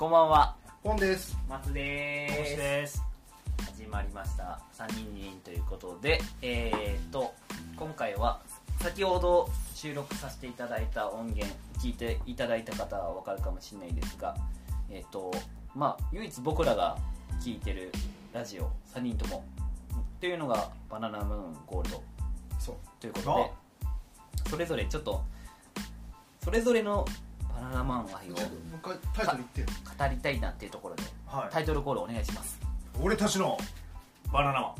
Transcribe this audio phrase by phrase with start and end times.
[0.00, 0.56] こんばんは。
[0.82, 1.36] ポンです。
[1.46, 2.56] 松です。
[2.56, 3.02] です
[3.66, 4.58] 始まりました。
[4.72, 7.34] 3人人ということでえー、と
[7.76, 8.40] 今回は
[8.80, 11.46] 先ほど収録させていただいた音源
[11.80, 14.34] 聞いていただいた方は分かるかもしれないですが
[14.88, 15.30] えー、と
[15.74, 16.96] まあ唯一僕らが
[17.38, 17.92] 聞いてる
[18.32, 19.44] ラジオ3人とも
[19.98, 22.02] っていうのがバナナムーンゴールド。
[22.58, 22.76] そう。
[23.00, 23.36] ということ
[24.46, 25.22] でそれぞれちょっと
[26.42, 27.04] それぞれの
[27.60, 29.66] バナナマン愛をちょっともう一回タイトル言ってよ。
[29.98, 31.02] 語りたいなっていうところで。
[31.26, 31.52] はい。
[31.52, 32.58] タイトルコールお願いします。
[33.02, 33.58] 俺たちの
[34.32, 34.74] バナナマン。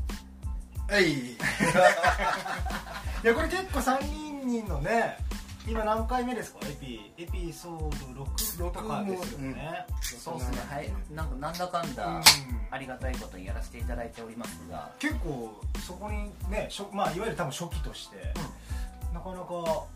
[0.93, 1.13] えい。
[1.37, 1.37] い
[3.27, 5.19] やこれ結構3人のね
[5.69, 6.61] 今何回目ですか？
[6.67, 10.59] エピエピソード6とかですよね、そうですね。
[10.71, 10.91] はい。
[11.11, 12.23] なんかなんだかんだうん。
[12.71, 14.91] ありがたいことにやらせていただいておりますが。
[14.99, 18.33] 結構そこにねしょまあいわゆる多分初期として、
[19.13, 19.87] なかなか大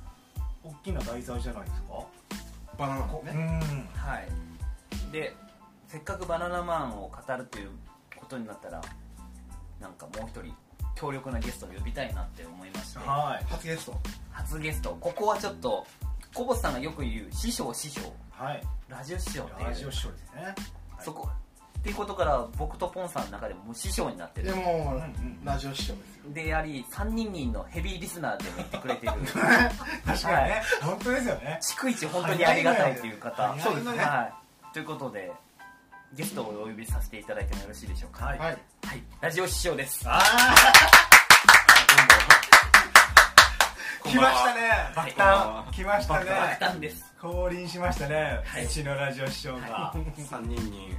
[0.84, 2.04] きな題材じゃないですか？
[2.78, 3.60] バナナこマンね。
[3.96, 4.00] うん。
[4.00, 4.28] はい。
[5.12, 5.34] で
[5.88, 7.70] せっかくバナナマンを語るという
[8.16, 8.80] ことになったら
[9.80, 10.54] なんかもう一人
[10.96, 12.98] 強力なゲストを呼びたいなって思いまして。
[12.98, 13.44] はい。
[13.44, 14.00] 初ゲスト。
[14.30, 14.96] 初ゲスト。
[15.00, 15.86] ここはちょっと
[16.32, 18.00] コボさんがよく言う師匠師匠。
[18.30, 18.62] はい。
[18.88, 19.68] ラジオ師匠っていう。
[19.68, 20.54] ラジオ師匠ですね。
[21.00, 21.28] そこ
[21.84, 24.46] っていうことから僕とポンさんの中でも師匠になってる。
[24.46, 24.98] でも
[25.44, 26.32] ラジオ師匠ですよ。
[26.32, 29.12] であり3人人のヘビーリスナーでも言ってくれてる。
[30.06, 30.62] 確かにね、はい。
[30.80, 31.58] 本当ですよね。
[31.60, 33.54] 逐一本当にありがたいっていう方。
[33.58, 33.98] そうですね。
[34.02, 34.32] はい。
[34.72, 35.30] ということで
[36.14, 38.24] ゲストをお呼びさせていただいてもよろしいでしょうか？
[38.24, 38.38] はい。
[38.38, 38.48] はい。
[38.48, 39.02] はい。
[39.20, 40.08] ラジオ師匠です。
[40.08, 40.54] ああ
[44.08, 44.60] 来ましたね。
[44.94, 45.12] はい。
[45.12, 46.30] 爆誕来ましたね。
[46.30, 47.12] 爆誕です。
[47.20, 48.64] 降臨しましたね、はい。
[48.64, 50.94] うちのラジオ師匠が、3人に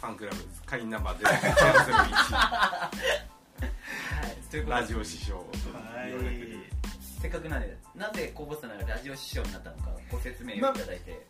[0.00, 1.92] ファンクラブ会員ナンバーという001こ
[4.50, 4.70] とで。
[4.70, 6.58] ラジオ師匠とはい言われてる。
[7.20, 11.26] せっかくなんでなぜコボさんがラジオ師匠になったのかご説明をいただいて、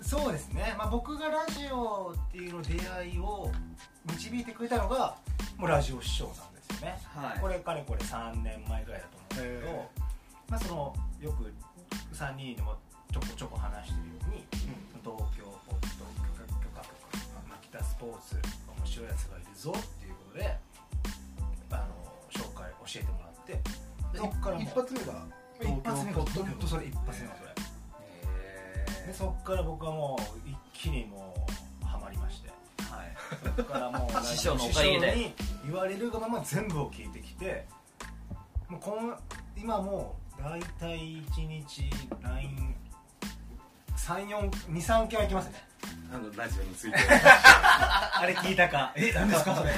[0.00, 3.52] そうですね、まあ、僕がラジオっていうの出会いを
[4.06, 5.16] 導いてくれたのが
[5.56, 7.40] もうラジオ師匠なんですよね、はい。
[7.40, 9.88] これかれこれ3年前ぐらいだと思うんですけど、へ
[10.48, 11.54] まあ、そのよく
[12.14, 12.76] 3人でも
[13.12, 14.66] ちょこちょこ話してるように、東
[15.06, 15.39] 京ポッド許可許可局
[17.80, 20.58] 牧田スポーツ面白いやつがいるぞっていうことで
[21.70, 21.84] あの
[22.30, 23.60] 紹介教えてもらって
[24.16, 25.26] そっからもう一発目が
[25.60, 27.50] 一発目がポッド本当それ一発目がそれ。
[29.04, 31.46] へでそっから僕はもう一気にも
[31.82, 32.50] うハマりまして。
[32.78, 33.16] ーはい。
[33.56, 35.12] そっからもう 師匠のおかげで。
[35.12, 37.66] 師匠に言われるがまま全部を聞いてきて
[38.68, 39.14] もうこん
[39.56, 41.90] 今もう大体1日
[43.96, 45.70] LINE3423 件は行きますね
[46.12, 46.98] あのラジオについて。
[46.98, 48.92] あれ聞いたか？
[48.96, 49.70] え何ですかそれ。
[49.70, 49.74] っ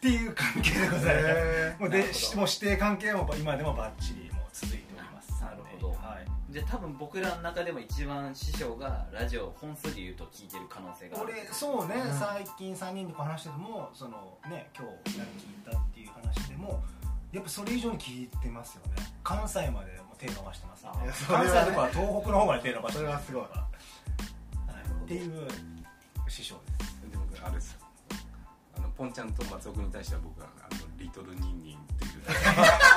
[0.00, 1.14] ていう関係でございます。
[1.14, 2.10] へもうでもう
[2.46, 5.42] 指定関係も今でもバッチリもう続いております。
[5.42, 11.26] なるほどはいじゃあ多分僕らの中でも一番師匠がラジオ本数で言うと聞いてる可能性がある。
[11.32, 12.18] 俺そうね、うん。
[12.18, 16.82] 最近3人でこう話しててもそのね今日何聞いたっていう話でも
[17.32, 19.02] やっぱそれ以上に聞いてますよね。
[19.24, 21.04] 関西までも手伸ばしてますよね。
[21.04, 23.44] いやそれは関ね西とかは東北の方まで手伸ばしてそれはすごい、
[25.06, 25.48] っていう
[26.28, 27.00] 師匠です。
[27.12, 27.70] で僕あれです。
[27.72, 27.78] よ
[28.76, 32.10] あのポンちゃんと松尾君に対しては僕はあのリトルニンニンっていう。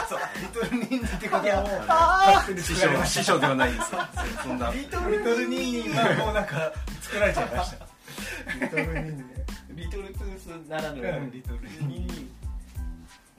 [0.09, 4.01] そうリトルニンニンってことはもう師匠師匠ではないんですよ
[4.43, 5.95] そんなリトルニンニン。
[5.95, 7.85] はもうなんか作られちゃいました
[8.59, 9.25] リトルニンニン。
[9.75, 12.13] リトルトゥースならぬうんリトルニンニ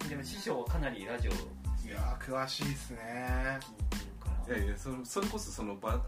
[0.06, 0.09] ン。
[0.09, 3.59] でも師匠はかなりラジオ聞いいやー詳しいっすね
[4.47, 6.00] いやいやそれそれこそそのバ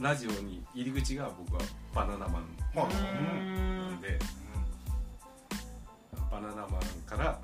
[0.00, 1.62] ラジオに入り口が僕は
[1.94, 2.42] バナナマン。
[2.74, 2.88] はう。
[2.90, 4.18] ーんで、
[6.30, 7.38] バナナマンから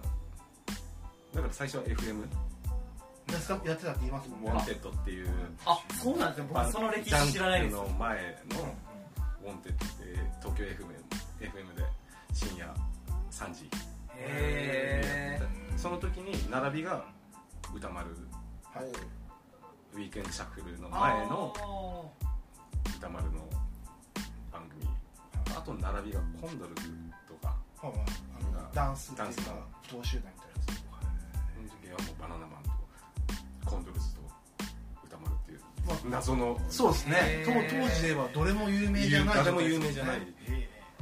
[1.35, 4.51] だから最初は FM いやってたって言いますもんね。
[4.51, 5.31] ウォンテッドっていう。
[5.65, 6.49] あそうなんですね。
[6.53, 7.75] 僕その歴史知らないです。
[7.75, 8.17] ジャンクの前
[8.51, 8.61] の
[9.45, 10.05] ウォンテッドって
[10.41, 11.85] 東京 FM, FM で
[12.35, 12.67] 深夜
[13.31, 13.65] 3時。
[14.15, 15.41] へえ
[15.79, 17.03] その時に並びが
[17.75, 18.09] 歌丸。
[18.75, 18.87] はい。
[19.95, 21.55] ウィークエンドシャッフルの前の
[23.03, 23.41] 歌丸の
[24.53, 24.87] 番組。
[25.57, 26.83] あと並びがコンドルズ
[27.27, 27.57] とか。
[27.83, 28.01] はいはい。
[28.55, 29.41] あのダンスっていうかダンス。
[29.49, 29.55] の
[29.99, 30.87] 同集団みたいなやつそ
[31.59, 32.71] の時はもうバナナマンと
[33.69, 34.21] コンドルズと
[35.05, 36.61] 歌丸っていうまあ謎の。
[36.69, 37.43] そうですね。
[37.45, 37.59] 当当
[37.91, 40.21] 時で言えばどれも有名じゃない誰も有名じゃない。
[40.21, 40.27] ね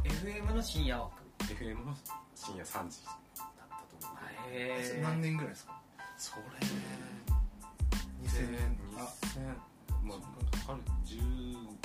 [0.05, 1.23] FM の深夜枠。
[1.53, 1.95] FM の
[2.35, 4.17] 深夜3時だったと思う。
[4.49, 5.79] へえ何年ぐらいですか？
[6.17, 6.43] それ。
[8.27, 8.59] 2000年。
[8.97, 9.01] あ
[9.37, 9.71] 2000
[10.03, 11.80] まあある10 20 20年の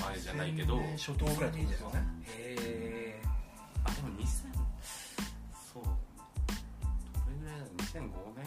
[0.00, 0.76] 前じゃないけど。
[0.76, 2.04] 2000年初頭ぐらいってことですよね。
[2.26, 3.22] へえ
[3.84, 4.26] あでも2000
[5.74, 5.84] そう。
[5.84, 5.90] ど
[7.30, 8.46] れぐらいだ2005年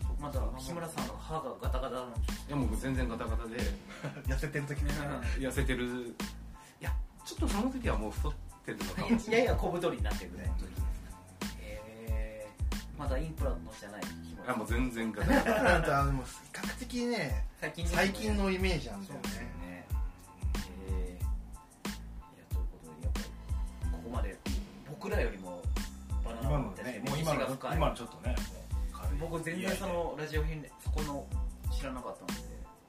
[0.00, 3.56] とかまだ日村さんの歯がガタガタなんですいやもう全然ガタガタで。
[4.26, 4.90] 痩せてる時ね。
[5.38, 6.16] 痩せてる。
[6.80, 6.92] いや
[7.24, 8.32] ちょっとその時はもう太っ
[8.64, 9.46] てるのかもしれない。
[9.46, 10.90] やや小太りになってるぐらいの時です
[13.00, 14.02] まだインプラントしてない
[14.46, 15.62] あもう全然ガタガタ。
[15.62, 17.46] なんかでも比較的ね
[17.86, 19.59] 最近のイメージなんだよね
[25.00, 25.62] 僕らよりも
[26.22, 27.40] バナナマンねもう今の
[27.74, 28.36] 今のちょっとね
[29.18, 31.26] 僕全然そのラジオ編でそこの
[31.72, 32.36] 知らなかったのでっ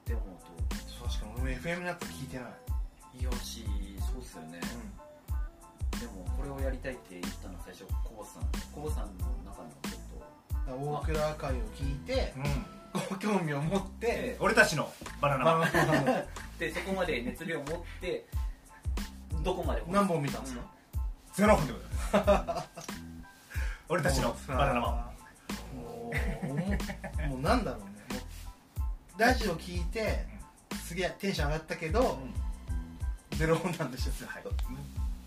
[0.04, 2.46] て思う確かに俺も FM になったら聞いてない。
[3.18, 3.64] とよし
[4.12, 4.60] そうっすよね、
[6.00, 8.42] でもこれをやりたいって言ったの最初コボさん。
[8.74, 9.98] コボさんの中のちょ
[10.58, 13.00] っと大倉会を聞いてうん。
[13.08, 15.68] ご興味を持って俺たちのバナナマン。
[16.58, 18.26] でそこまで熱量を持って
[19.42, 20.62] どこまで何本見たんですか？
[21.34, 21.78] ゼロ分ってこ
[22.18, 22.66] とだ
[23.88, 24.92] 俺たちのバナナマン。
[27.30, 27.86] もうなんだろうね。
[29.16, 30.26] ラジオ聞いて
[30.84, 32.18] すげえテンション上がったけど、
[33.32, 34.42] ゼロ本なんでしょはい。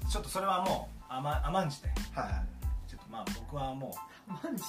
[0.10, 1.88] ちょっとそれはもう甘甘んじて。
[1.88, 3.96] はいちょっとまあ僕はも
[4.28, 4.64] マジで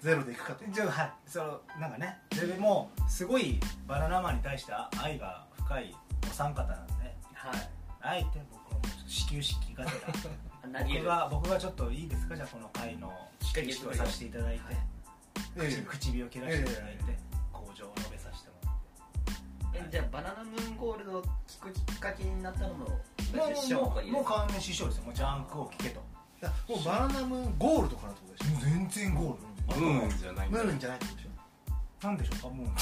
[0.00, 0.64] ゼロでいくかと。
[0.64, 5.94] うちょっとはいそのなんかねでもすごいバナナマンに対して愛が深い
[6.30, 6.92] お三方なんで
[7.32, 7.70] はい。
[8.00, 8.67] あえて僕
[9.08, 12.36] 始球式がてら何僕が僕がちょっといいですか？
[12.36, 13.10] じゃあこの回の
[13.40, 14.60] 始球式をさせていただいて、
[15.56, 17.18] え口唇を切らせていただいて、
[17.52, 18.74] 工場を述べさせてもらっ
[19.72, 19.80] て。
[19.80, 23.00] えじゃあバナナムーンゴールドを聞くきっかけになったのもも
[23.56, 25.04] 師匠のおかげうもう完全師匠ですよ。
[25.04, 26.00] もうジャンクを聞けと。
[26.68, 28.60] もうバナナムーンゴールドからってことでしょ？
[28.60, 32.06] 全然ゴールムーンじゃないムーンじゃないってことでしょ？
[32.06, 32.48] なんでしょうか？
[32.50, 32.66] もう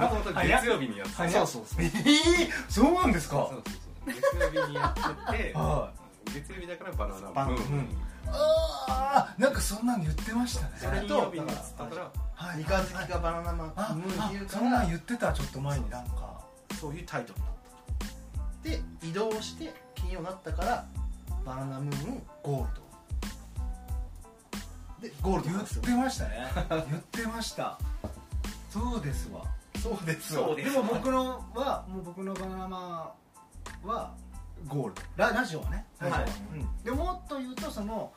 [0.00, 1.16] もともと月曜日にやって。
[1.22, 1.82] てそうそうそう。
[1.82, 3.36] えー、そうなんですか？
[3.36, 3.70] そうそうそ
[4.06, 4.12] う。
[4.12, 5.02] 月曜日にやって
[5.38, 5.92] ては
[6.26, 7.56] 月曜日だからバナナバナナ。
[7.56, 7.88] ムーン
[8.32, 10.72] ああなんかそんなん言ってましたね。
[10.76, 12.64] それ金曜日にやってたからはい。
[12.64, 16.40] 三日月がバナナマンあムーンっていうかそんなんら言ってたちょっと前になんか。
[16.80, 17.54] そういうタイトルになっ
[18.62, 18.68] た。
[18.70, 20.86] で移動して金曜になったから
[21.44, 22.74] バナナムーンゴール
[25.00, 25.82] ドでゴールド言なんですよ。
[25.82, 26.46] ってましたね。
[26.68, 27.78] 言ってました。
[28.70, 29.44] そうですわ
[29.82, 30.46] そうですよ。
[30.46, 33.14] そうでですも僕のはもう僕のバナナマ
[33.84, 34.14] ンは
[34.68, 34.94] ゴール。
[35.16, 35.86] ドララジオはね。
[35.98, 36.16] ラジオ。
[36.16, 38.12] は、はいうん、でもっと言うとその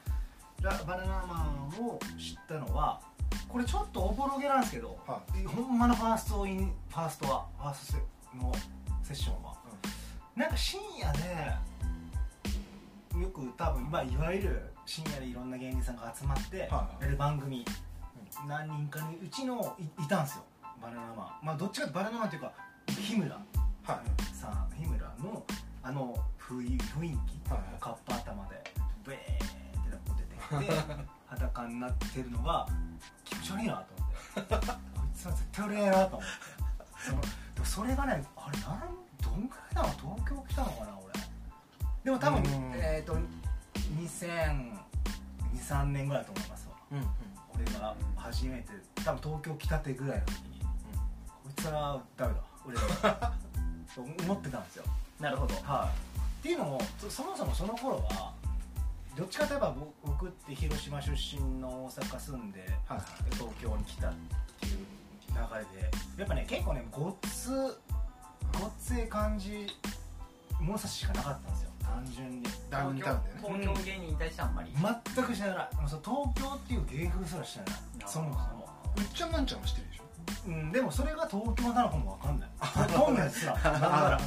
[0.62, 3.02] ラバナナマンを知ったのは
[3.48, 7.98] これちょっとおぼろげなんですけど、はほんまのファーストインファーストはファースト
[8.38, 8.54] の
[9.04, 9.54] セッションは、
[10.36, 11.20] なんか深夜で
[13.22, 17.66] よく多分、まあ、いわゆる深夜でいろんな芸人さんが集まってはやる番組、
[18.48, 20.44] 何人かにうちのいいたんですよ
[20.84, 21.46] バナナマン。
[21.46, 22.52] まあどっちかってバナナマンっていうか
[22.88, 23.34] 日村。
[23.34, 24.36] はい。
[24.36, 25.46] さん日村の
[25.82, 28.62] あの雰囲雰囲気、はいカッパ頭で
[29.08, 32.68] ベーって出てきて 裸になってるのが
[33.24, 34.56] 気持ち悪いなと思って。
[34.56, 37.64] こいつは絶対売れないなと思って。
[37.64, 38.80] そそれがねあれなん
[39.22, 41.14] どんぐらいだろう東京来たのかな俺。
[42.04, 42.72] でも多分うん。
[42.76, 43.18] えっ、と
[43.98, 46.76] 2023年ぐらいだと思いますわ。
[46.92, 47.08] うんうん。
[47.56, 48.72] 俺が初めて
[49.04, 50.53] 多分東京来たてぐらいの時に、
[51.56, 52.40] こいつはダメだ。
[52.66, 52.88] 売れない
[53.94, 54.84] と思ってたんですよ。
[55.20, 55.54] なるほど。
[55.56, 58.34] はい、っていうのもそそもそもその頃は
[59.16, 63.00] どっちかといえば僕僕って広島出身の大阪住んで、はい
[63.36, 64.14] 東京に来たっ
[64.60, 64.78] ていう
[65.30, 65.36] 流
[65.76, 67.50] れでやっぱね結構ねごっつ
[68.60, 69.68] ごっつい感じ
[70.60, 71.70] 物差ししかなかったんですよ。
[71.82, 72.44] 単純に。
[72.70, 73.64] ダウンタウンだよね。
[73.66, 74.72] 東京芸人に対してあんまり。
[75.16, 75.76] 全く知らない。
[75.76, 77.76] もうその東京っていう芸風すら知らない。
[78.04, 78.70] あーそもそも。
[78.96, 79.88] うっちゃんなんちゃんは知ってる
[80.48, 82.50] うん、でもそれが東京なのかもわかんない。
[82.60, 83.54] ほとんどですら。
[83.54, 84.20] なんなら。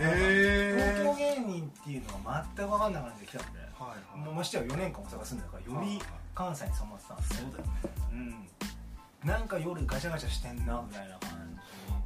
[0.00, 3.58] へ東京芸人っていうのは全く分かんない感じで来たんで。
[3.60, 6.02] はいもうましてや4年間大阪住んでるからより
[6.34, 7.72] 関西に染まってたんですよそうだよね。
[8.12, 9.28] うん。
[9.28, 11.30] なんか夜ガチャガチャしてんなぐらいな感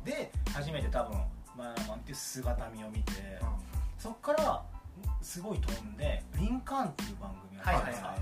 [0.05, 1.19] じで初めて多分
[1.57, 3.13] まあなんていう姿見を見て
[3.99, 4.63] そっから
[5.23, 8.15] すごい飛んで「リンカーン」っていう番組があったんですか。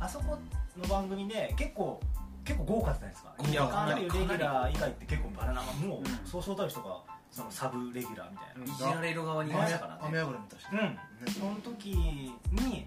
[0.00, 0.38] あそこ
[0.78, 2.00] の番組で結構
[2.50, 3.34] 結構豪華じゃないですか。
[3.38, 5.88] いやリンカーンっていうレギュラー以外って結構バナナマン。
[5.88, 6.04] もうん。
[6.26, 10.58] そうそうたる人がそのサブレギュラーみたいな、いじられる側にいましたから雨ね上がり見た。
[10.58, 12.86] しうん、その時に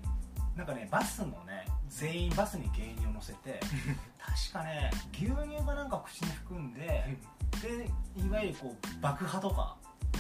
[0.58, 3.60] なんかねバスのね全員バスに芸人を乗せて
[4.20, 7.18] 確かね牛乳がなんか口に含んで
[7.62, 7.90] で
[8.22, 9.76] いわゆるこう爆破とか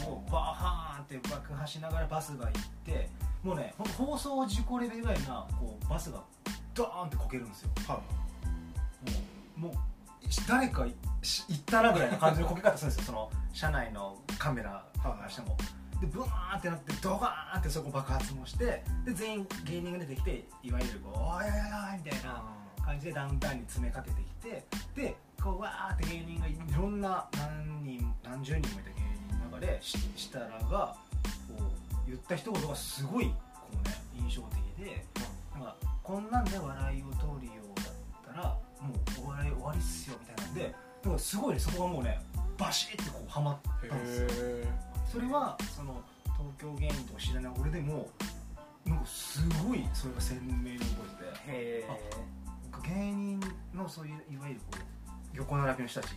[0.07, 3.09] をバーハーンって爆破しながらバスが行って
[3.43, 6.23] もうね放送事故レベルぐらいなこうバスが
[6.73, 7.69] ドーンってこけるんですよ。
[7.88, 8.23] はもう
[9.63, 9.74] もう
[10.48, 10.86] 誰か
[11.22, 13.05] し行ったなぐらいの感じのこけ方するんですよ。
[13.08, 15.58] その車内のカメラからしても、
[16.01, 21.58] でブワーンってなってドガーンってそこ爆発もしてで全員芸人が出てきていわゆるこう「おいおいおい
[21.91, 22.43] おい」みたいな
[22.84, 24.65] 感じでダウンタウンに詰めかけてきて
[24.96, 28.96] でこうわーって芸人がいろんな何人何十人もいた芸
[29.29, 30.96] 人の中でししたらが
[31.48, 31.72] こ
[32.05, 33.34] う言った一言がすごいこ
[33.72, 34.41] うね印象
[34.77, 35.05] 的で、
[35.53, 37.62] なんかこんなんで笑いを取るよ
[38.84, 42.20] もうお笑い終わりっすよみたいなんでなんかすごいねそこがもうね
[42.58, 43.58] バシッてこうハマっ
[43.90, 44.30] たんですよ。
[45.12, 48.10] それはその東京芸人とか知らない俺でも
[48.86, 53.40] なんかすごいそれが鮮明に覚えてて芸人
[53.74, 56.16] のそういういわゆるこう横並びの人たち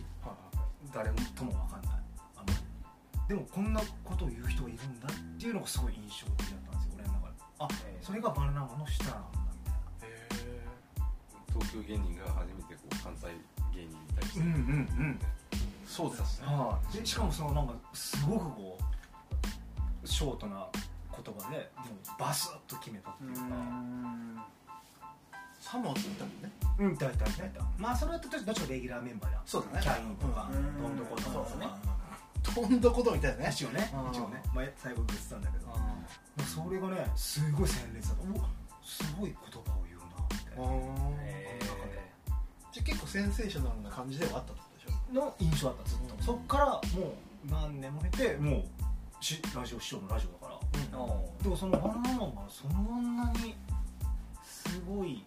[0.93, 2.01] 誰とも分かんない。
[2.37, 2.55] あんまり
[3.27, 7.33] でもこんなことを言う人がいるんだっていうのがすごい印象的だったんですよ俺の中で。
[7.59, 9.19] あえそれがバナナマンの下なんだ。
[9.31, 9.36] みたいな
[11.59, 13.27] 東京芸人が初めてこう関西
[13.73, 14.55] 芸人に対して、うんうんう
[15.13, 15.19] ん。
[15.85, 16.47] そうですね。
[16.47, 18.77] はい、でしかもそのなんかすごくこ
[20.03, 20.67] うショートな
[21.11, 23.41] 言葉ででもバスッと決めたっていうか。
[25.59, 26.51] サモアって言ったもんね。
[26.79, 27.65] うんいたいたいたいた。
[27.77, 29.41] まあそれはどっちかレギュラーメンバーじゃん。
[29.45, 29.83] そうだね。
[29.83, 31.67] キャインとかうんどんどこどんそうですね。
[32.55, 33.49] どんどことみたいなね。
[33.51, 33.91] 一応ね。
[33.93, 34.11] うん。
[34.11, 35.67] 一応ね、まあ、最後言ってたんだけど。
[36.45, 38.23] それがねすごい鮮烈だった。
[38.23, 40.63] おすごい言葉を言うなみたいな。
[41.19, 41.26] え
[42.77, 45.13] じゃあ結構センセーショナルな感じではあったってことでしょ？
[45.13, 46.23] の印象だったずっと、うん。
[46.23, 46.81] そっからもう
[47.49, 50.99] 何年も経てもうしラジオ師匠のラジオだから。
[50.99, 53.55] おでもそのバナナマンがそんなに
[54.43, 55.23] すごい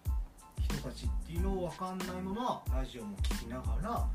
[0.59, 4.05] 人たちっていうのを分かんないままラジオも聞きながら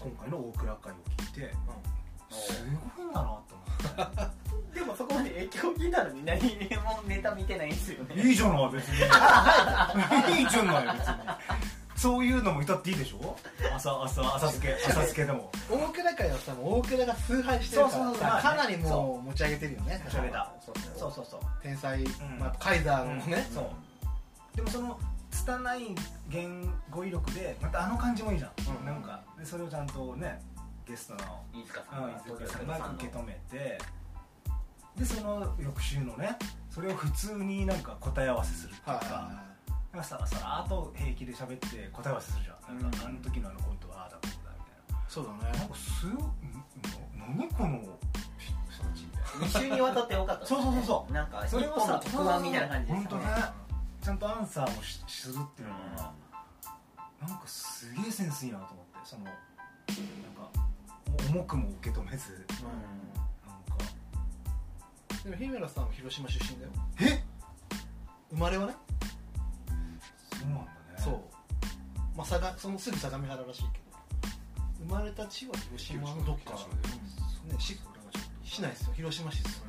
[0.00, 1.52] 今回の大倉会を聞いて
[2.30, 2.64] す
[2.96, 3.54] ごいんだなと
[3.96, 4.34] 思っ
[4.74, 8.22] でもそこまで影響気になるに何もネタ見てないんですよてね。
[8.22, 8.94] いいじゃない別に。
[10.40, 11.14] いいじゃない別に
[11.98, 13.36] そういうのもいたっていいでしょ？
[13.74, 15.50] 朝朝朝漬け 朝漬けでも。
[15.70, 20.00] 大倉会はさもう大倉が崇拝してるかそうそうそうかなりもう持ち上げてるよね。
[20.04, 20.52] 持ち上げた。
[20.64, 21.26] そうそうそう。
[21.28, 22.06] そう天才ん。
[22.38, 23.48] まあカイザーのね。
[23.52, 23.60] そ
[24.54, 24.56] う。
[24.56, 24.98] でもその
[25.30, 25.94] 拙い
[26.28, 28.86] 言語彙力でまたあの感じもいいじゃん、うん。
[28.86, 30.40] なんかでそれをちゃんとね
[30.86, 33.78] ゲストの飯塚さんがうんさんが受け止めて
[34.96, 36.36] でその翌週のね
[36.70, 39.47] それを普通になんか答え合わせするっていうか、は
[39.92, 42.80] なんかさらさらっと平気で喋って答え合わせするじゃん。
[42.80, 43.10] なんか、うん。
[43.10, 45.00] あの時のあのコントはああだこうだみたいな。
[45.00, 45.58] いそうだね。
[45.58, 46.18] なんかすん
[47.18, 47.80] 何この
[48.38, 49.46] 人たちみたいな。
[49.48, 50.46] 2週にわたってよかったね。
[50.46, 51.12] そうそうそうそう。
[51.12, 53.24] なんか一それをさ本の特番みたいな感じで本当ね
[54.02, 56.12] ちゃんとアンサーもしするっていうのが、
[57.20, 58.98] なんかすげえセンスいいなと思って。
[59.04, 59.40] そのなんか
[61.30, 62.46] 重くも受け止めず。
[62.62, 62.68] な
[63.54, 63.84] んか。
[65.24, 66.72] でも日村さんは広島出身だよ。
[67.00, 67.24] え？
[68.30, 68.74] 生まれはね
[72.18, 73.88] まあ相模そのすぐ相模原らしいけど。
[74.88, 76.74] 生まれた地は広島のどっか広島
[77.48, 77.78] でねし
[78.44, 78.92] 市内ですよ。
[78.96, 79.64] 広島市ですよ。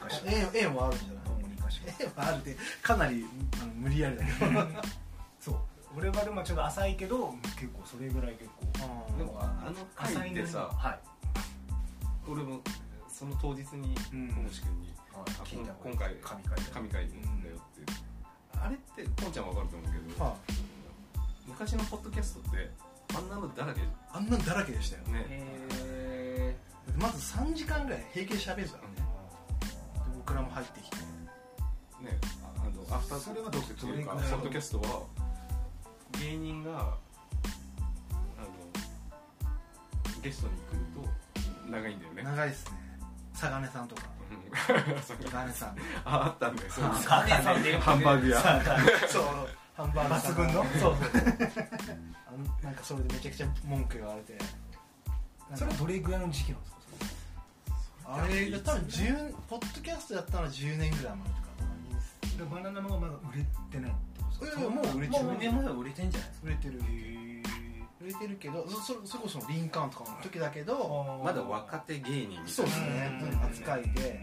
[0.02, 0.08] は。
[0.08, 1.24] ちょっとじゃあちょっと縁縁はあるんじゃない？
[2.00, 2.28] 縁は。
[2.28, 3.26] あるってかなり
[3.62, 4.62] あの無理やりだけど。
[5.40, 5.58] そう。
[5.96, 9.18] 俺はでもちょっと浅いけど結構それぐらい結構。
[9.18, 10.98] でもああの回ってさはい。
[12.26, 12.60] 俺も
[13.08, 14.28] その当日にうん。
[14.30, 15.24] 小虫君に今
[15.96, 17.14] 回神回で神回だ
[17.50, 17.92] よって
[18.58, 20.36] あれってポンちゃんわかると思うけどは
[21.56, 22.68] 昔のポッドキャストって
[23.16, 26.56] あんなのだらけねあ、あんなんだらけでしたよへ
[26.98, 28.94] まず3時間ぐらい平気で喋るからね。
[28.96, 29.02] で
[30.16, 30.96] 僕らも入ってきて。
[30.96, 35.02] ねああのアフターそれはトークっていうかポッドキャストは
[36.20, 36.96] 芸人があの
[40.22, 42.22] ゲストに来ると長いんだよね。
[42.22, 42.72] 長いですね。
[43.32, 44.02] 相根さんとか。
[44.30, 44.34] う
[44.98, 45.02] ん。
[45.02, 45.68] そう相根さん。
[46.04, 46.70] ああったんだよ。
[46.70, 47.62] そういうー金さん。
[47.62, 48.40] でハンバーグ屋。
[49.08, 50.64] そうハンバー抜群の？
[50.64, 50.70] そう。
[50.80, 50.94] そ う
[52.26, 54.38] あのなんかそれでめちゃくちゃ文句言われて。
[55.54, 58.14] それはどれぐらいの時期なんですか？
[58.16, 61.44] あれが多分10ポッドキャストやったのは10年ぐらい前とか。
[62.38, 64.60] でバナナマンがまだ売れてないってことですか？
[64.60, 65.24] いやいやもう売れてる。
[65.24, 66.46] もうでも売れてんじゃないですか？
[66.46, 66.80] 売れてる。
[68.00, 72.48] 売れてるけどそそそれこそリンカーンとかの時だけどまだ若手芸人みたいな。
[72.48, 73.20] そうですね。
[73.32, 74.20] うん扱いで。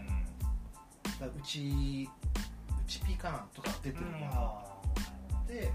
[1.20, 2.08] うち
[2.70, 4.71] うちピーかなとか出てるのが
[5.52, 5.70] で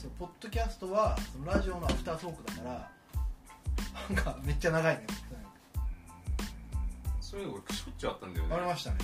[0.00, 2.90] そうポッドキャストはそのラジオのアフタートークだから
[4.08, 5.06] なんかめっちゃ長いね。
[7.20, 8.54] それ俺しょっちゅうあったんだよね。
[8.56, 8.96] ありましたね。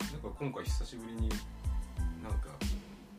[0.00, 1.28] なんか今回久しぶりに
[2.22, 2.48] なんか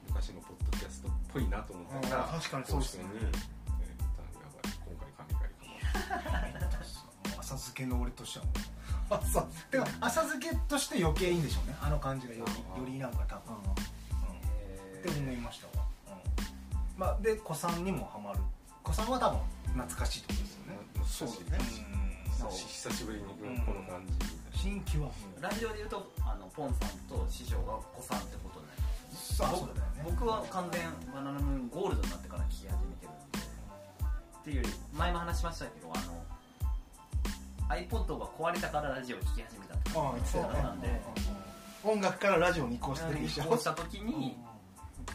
[0.08, 3.05] 昔のポッドキャストっぽいなと思ってたらあー確かにそうですね。
[3.13, 6.27] えーやばい今回神回か
[7.36, 8.55] も浅漬けの俺としてはもう。
[9.10, 11.75] あそうてか浅漬けとして余計いいんでしょうね。
[11.82, 13.55] あの感じがよりよりなんか多分、
[15.05, 18.39] うん、って思いましたわ、うん、まあで子さんにもハマる。
[18.83, 19.39] 子さんは多分
[19.74, 20.79] 懐かしいってことですよね。
[21.05, 21.63] そうそうだね。
[22.38, 23.25] そう久しぶりに
[23.62, 24.60] この感じ。
[24.60, 25.10] 新規は。
[25.39, 29.48] ラジオで言うとあのポンさんと師匠が子さんってことになりますね。
[29.48, 30.03] そうだよね。
[30.03, 30.81] 僕は完全
[31.13, 33.39] バナナムーンゴールドになってから聞き始めてるんで。
[34.43, 36.22] っていうより前も話しましたけどあの
[37.69, 40.62] iPod が壊れたからラジオを聴き始めたってああ言ってたよね。
[40.62, 41.01] なんで
[41.83, 43.45] 音楽からラジオに移行した時でしょ。
[43.45, 44.38] こうした時に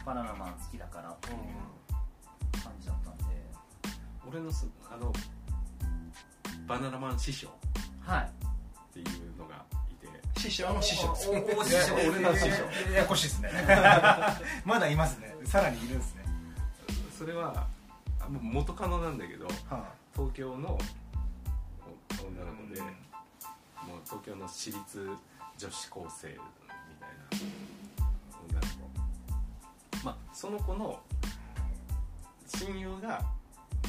[0.08, 1.34] バナナマン好きだからっていう
[2.64, 3.24] 感じだったんで。
[4.26, 5.12] 俺のすあの
[6.66, 7.48] バナナマン師匠
[8.00, 8.22] はい。
[8.22, 10.40] っていうのがいて。
[10.40, 11.12] 師匠の師匠。
[11.12, 11.94] ですおおお師匠。
[11.96, 12.90] 俺の師匠。
[12.90, 13.50] ややこしいですね。
[14.64, 15.36] まだいますね。
[15.44, 16.24] さらにいるんですね。
[17.18, 17.66] それは
[18.18, 20.78] あもう元カノなんだけどは東京の
[22.18, 25.06] お女の子で、もう東京の私立
[25.58, 26.34] 女子高生み
[26.98, 27.67] たいな
[30.04, 31.00] まあその子の
[32.46, 33.22] 親友が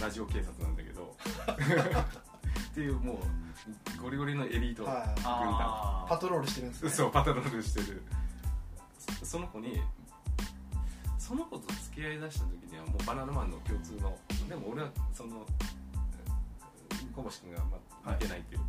[0.02, 1.16] ラジオ警察なんだけど
[2.72, 6.10] っていうもうゴリゴリのエリート軍はい。
[6.10, 6.90] パトロールしてるんですね。
[6.90, 8.04] そうパトロールしてる。
[9.20, 9.82] そその子に
[11.18, 15.46] その子と付き合いだした時にはもうバナナマンの共通のでも俺はその
[17.16, 18.62] 小星君がまあ見てないっていう、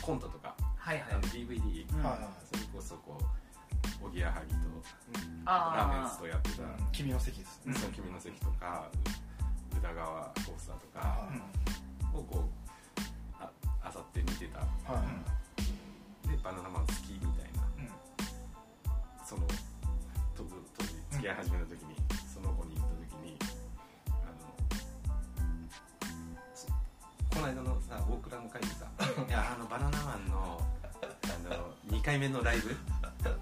[0.00, 1.12] コントとかはいはい。
[1.12, 2.02] あの DVD、うん。
[2.02, 3.24] はいはそれこそこう
[4.02, 4.60] おぎやはぎと
[5.44, 5.76] あー。
[5.76, 7.60] ラーメンズとやってた、い君の席です。
[7.62, 8.88] その君の席とか
[9.76, 10.06] 宇田川
[10.46, 11.28] コースターとかは
[12.14, 12.42] をこう
[13.40, 13.50] あ
[13.82, 14.60] あさって見てた。
[14.60, 15.02] は
[16.24, 16.28] い。
[16.28, 17.60] でバナナマン好きみたいな。
[19.24, 19.46] その
[20.36, 20.50] 当時
[21.10, 21.94] 付き合い始めた時に、
[22.32, 23.38] その子に言った時に
[24.08, 24.50] あの
[26.52, 26.74] そこ
[27.40, 28.90] の間のさ大倉の会でさ
[29.28, 30.60] 「いやあのバナナマンの
[31.00, 32.76] あの2回目のライブ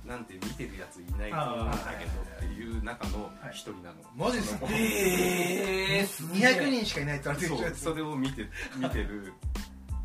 [0.05, 4.67] なんて見てるやついないと思うんだけど」っていう中の一人なの、マジっすか？
[4.71, 6.03] ええ。
[6.05, 9.33] 200人しかいないって言われてるそうそれを見て見てる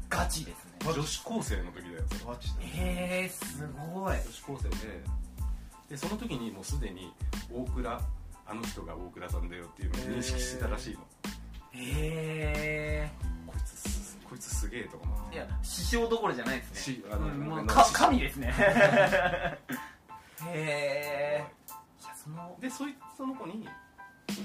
[0.09, 2.25] ガチですね女子高生の時だよそれ。
[2.25, 4.75] マジでえー、すごい女子高生で。
[5.89, 7.13] でその時にもうすでに
[7.51, 8.01] 大倉
[8.45, 10.99] あの人が大倉さんだよっていうのを認識してたらしいの、
[11.75, 13.32] えこいつす
[14.33, 15.37] こいつすげえとか思って。
[15.37, 16.79] ー、いや師匠どころじゃないですね。
[16.95, 18.51] しあのか神ですね。
[18.57, 19.55] へ
[20.51, 21.45] え。
[22.01, 23.69] いやそのでそいその子に
[24.29, 24.35] えー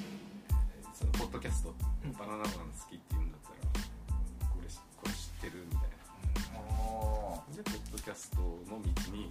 [0.92, 1.74] そのポッドキャスト、
[2.18, 2.54] バナナマン好
[2.90, 5.88] きって言うんだったらこれしこれ知ってるみたい
[6.58, 9.30] おなでポッドキャストの道に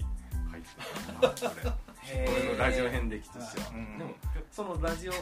[0.49, 2.13] 入ってたかなこれ。
[2.13, 3.99] へ俺のラジオ遍歴としては、うん。
[3.99, 4.15] でも
[4.49, 5.17] そのラジオで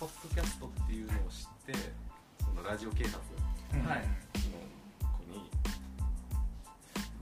[0.00, 1.74] ポッドキャストっていうのを知って
[2.40, 3.41] そのラジオ警察
[3.80, 3.98] はい。
[3.98, 4.58] の
[5.18, 5.50] 子に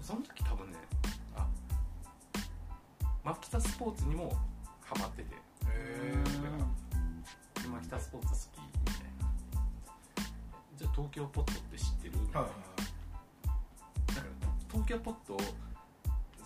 [0.03, 0.79] その時多分ね
[1.37, 1.47] あ
[3.25, 4.37] マキタスポーツにも
[4.81, 5.31] ハマってて。
[7.63, 9.31] でマキタスポーツ好きみたいな。
[10.77, 12.19] じゃあ東京ポットって知ってる？
[12.19, 12.51] みたいな、はい。
[14.09, 14.27] だから
[14.71, 15.41] 東京ポットを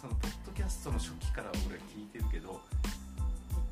[0.01, 2.61] そのポッドキャストの初期から俺聞いてるけど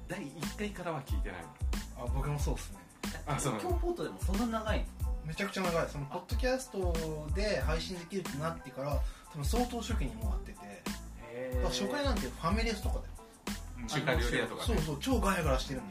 [0.08, 1.48] 第1回からは聞いてないの。
[2.04, 2.78] あ僕もそうですね。
[3.38, 4.84] 東京ポートでもそんな長い
[5.24, 5.88] めちゃくちゃ長い。
[5.88, 6.94] そのポッドキャスト
[7.34, 9.00] で配信できるってなってから
[9.32, 10.62] 多分相当初期にもう会ってて。
[11.64, 13.88] 初回なんてファミレスとかだよ。
[13.88, 15.86] 中華料理屋とかそうそう超ガヤガヤしてるの。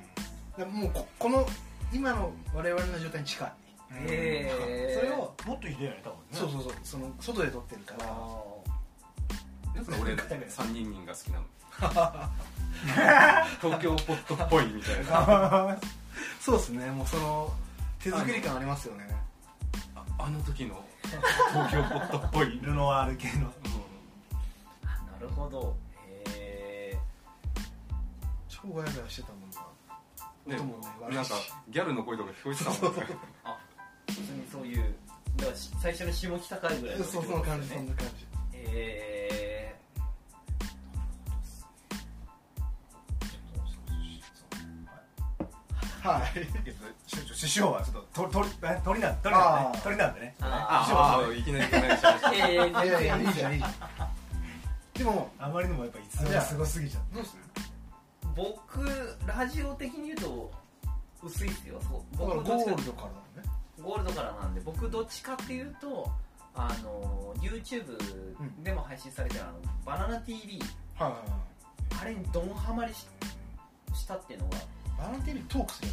[0.57, 1.45] だからもうここの
[1.93, 3.51] 今の我々の状態に近い。
[3.93, 6.23] へえそれをもっとひどいよね多分ね。
[6.31, 6.73] そうそうそう。
[6.83, 7.99] その外で撮ってるから。
[7.99, 11.45] だから俺3人人が好きなの。
[13.61, 15.77] 東京ポットっぽいみたいな。
[16.39, 16.91] そうですね。
[16.91, 17.53] もうその
[18.03, 19.07] 手作り感ありますよね。
[19.95, 23.51] ああの時の東京ポットっぽい、ルノワール系の。
[24.83, 25.75] あなるほど。
[26.25, 26.99] へえ
[28.47, 29.57] 超ガヤガヤしてたもんな。
[30.47, 31.15] ね音もね悪いし。
[31.15, 31.35] なんか
[31.69, 33.07] ギャルの声とか聞こえてたもんね。
[34.09, 34.95] 普通にそういう
[35.37, 38.27] だからし最初の下北会ぐらいのそうそんな感じそんな感じ。
[38.53, 39.50] へ
[46.01, 46.47] はい。
[47.33, 48.49] 師匠はちょっと鳥鳥
[48.83, 50.87] 鳥なん鳥なんで鳥なんでねあ
[51.21, 54.13] ああいきなりいきなりしましたええいやいやいいじゃんいいじゃん
[54.93, 57.43] でもあまりにもやっぱ逸話がすごすぎちゃってどうする
[58.35, 60.51] 僕ラジオ的に言うと
[61.23, 61.79] 薄いですよ。
[61.81, 63.49] そうだから僕ゴールドからだね
[63.81, 66.11] ゴールドからなんで僕どっちかっていうと
[66.55, 67.97] あの YouTube
[68.63, 69.53] でも配信されてるあの
[69.85, 70.59] バナナ TV
[70.97, 72.01] はいはいはい。
[72.01, 73.07] あれにドンハマりし
[73.93, 74.57] したっていうのが
[75.01, 75.87] バナナ TV トークする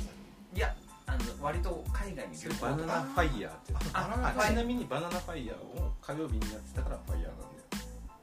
[0.55, 3.87] やいやあの割と海外に旅行バナナファイヤーって。
[3.87, 7.51] つバナナあファイちなみにバナナファイヤーを火曜日にやってたからファイヤーなんだよ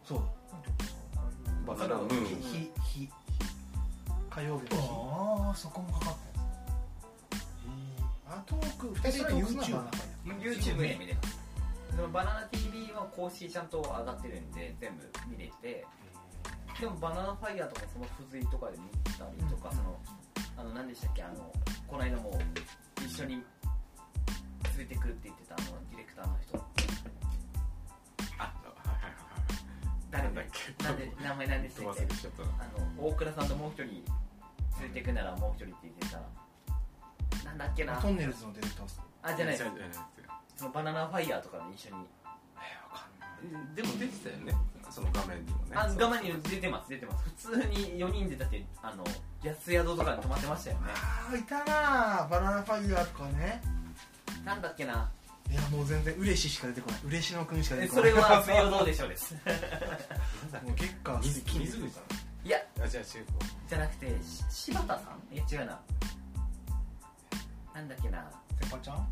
[0.04, 0.22] そう。
[1.66, 3.10] バナナムーン日日
[4.30, 6.20] 火曜日の日ああそこもかかって
[8.30, 11.40] あトーク2人でトークする YouTube で見れます
[11.96, 15.86] そのバナナ TV は公式ちゃんと上がってるんで全部見れて。
[16.80, 19.78] でもバナナファイヤーとかその付随とかで見たりとか、うん。
[19.78, 19.98] その
[20.58, 21.24] あの何でしたっけ？
[21.24, 21.52] あの
[21.88, 22.38] この間も
[23.06, 23.44] 一緒に連
[24.80, 26.58] れてくるって言ってたあのディレクターの人。
[26.58, 29.12] あはいはいはい
[30.12, 30.84] 誰なんだっけ？
[30.84, 32.50] なんで名前なんでしたっ忘けれちゃったな。
[32.60, 32.68] あ
[33.00, 34.04] の大倉さんともう一人
[34.82, 36.20] 連れてくならもう一人って言ってた。
[37.46, 37.98] なんだっけな？
[38.02, 39.86] トンネルズのディレクターですかあじゃないじゃなくて
[40.56, 42.06] そのバナナファイヤーとかに一緒に
[43.76, 44.54] でも出てたよね。
[44.90, 45.76] その画面にもね。
[45.76, 47.24] あ画面に出てます出てます。
[47.50, 49.04] 普通に4人でだってあの
[49.44, 50.84] 安宿とかに泊まってましたよね。
[50.94, 52.28] ああいたな。
[52.30, 53.62] バナナファイヤーとかね。
[54.46, 55.10] なんだっけな。
[55.52, 57.00] いやもう全然嬉しいしか出てこない。
[57.06, 58.12] 嬉しの君しか出えてこない。
[58.12, 59.34] それは水曜どうでしょうです。
[60.64, 62.00] もう月下水口さ
[62.46, 62.48] ん。
[62.48, 62.58] いや。
[62.82, 63.20] あじゃあ中
[63.70, 65.36] じゃなくてし柴田さん？
[65.36, 65.80] いや違うな。
[67.74, 68.26] なんだっけな。
[68.62, 69.08] セパちゃん？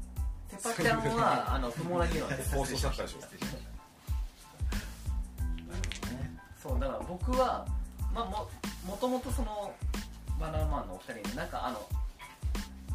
[0.50, 3.73] セパちゃんはあの不毛な議論です放送作家でしょ
[6.64, 7.68] そうだから僕は、
[8.16, 8.50] まあ、も
[8.88, 9.74] もともとその
[10.40, 11.86] バナナマンのお二人のなんかあの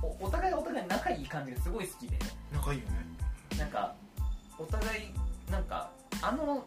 [0.00, 2.18] おお互いお互い仲いい感じがすごい好きで。
[2.50, 3.58] 仲いいよね。
[3.58, 3.94] なんか
[4.58, 5.12] お互い
[5.50, 5.90] なんか
[6.22, 6.66] あの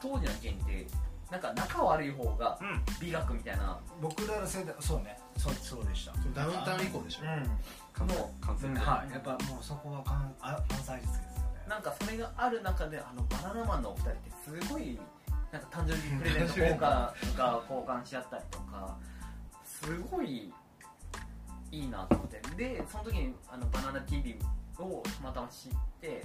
[0.00, 0.86] 当時の件って
[1.30, 2.82] なんか仲悪い方がうん。
[3.00, 3.78] 美学みたいな。
[4.02, 5.18] 僕らの世代そうね。
[5.38, 6.12] そうそうでした。
[6.34, 7.22] ダウンタウン以降でしょ。
[7.22, 7.50] うん。
[7.94, 9.10] 関西も関西うんはい。
[9.10, 11.64] やっぱもうそこは関あ関西術ですよね。
[11.66, 14.98] なんかそれがある中であのバナナマンのお二人ってすごい
[15.52, 18.96] なんか誕生日プレゼント交換が交換し合ったりとか
[19.64, 20.50] すごい
[21.70, 22.40] いいなと思って。
[22.56, 24.38] でその時にあのバナナ TV
[24.78, 26.22] をたまたま知って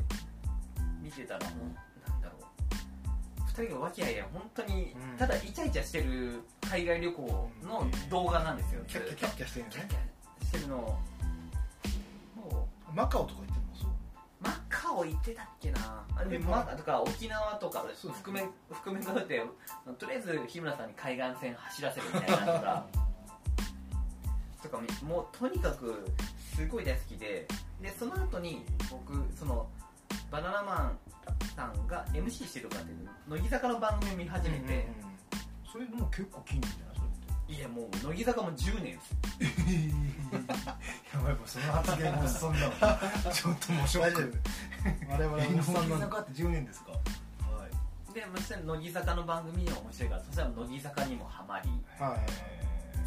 [1.02, 1.56] 見てたらも
[2.06, 2.44] うなんだろう。
[3.62, 5.18] 二人が和気あいあい本当にうん。
[5.18, 9.76] ただイチャイチャしてる海外旅行の動画なんですよ、キャッキャキャッキャしてるよね。
[9.76, 13.57] キャッキャしてるのもうマカオとか行っ
[15.00, 16.06] オ行ってたっけな。
[16.16, 19.44] あでえマカとか沖縄とか含め含めがって
[19.98, 22.86] とりあえず日村さんに海岸線走らせるみたいなのとか。
[24.64, 26.06] とかみもうとにかく
[26.56, 27.48] すごい大好きで。
[27.82, 29.68] でその後に僕その
[30.32, 30.98] バナナマン
[31.56, 34.88] さんが MC してるかっていう乃木坂の番組を見始めて、
[35.72, 36.97] それでも結構近年じゃない？
[37.50, 39.16] いやもう乃木坂も10年です。
[41.14, 44.34] やばいもうその発言もそんなちょっともうショッ大丈ク。
[45.08, 46.92] 夫我々はおっさん乃木坂って10年ですか？
[46.92, 46.98] は
[48.12, 48.14] い。
[48.14, 51.70] でそしたら乃木坂の番組が面白いからそしたら乃木坂にもハマり。
[52.00, 52.20] はい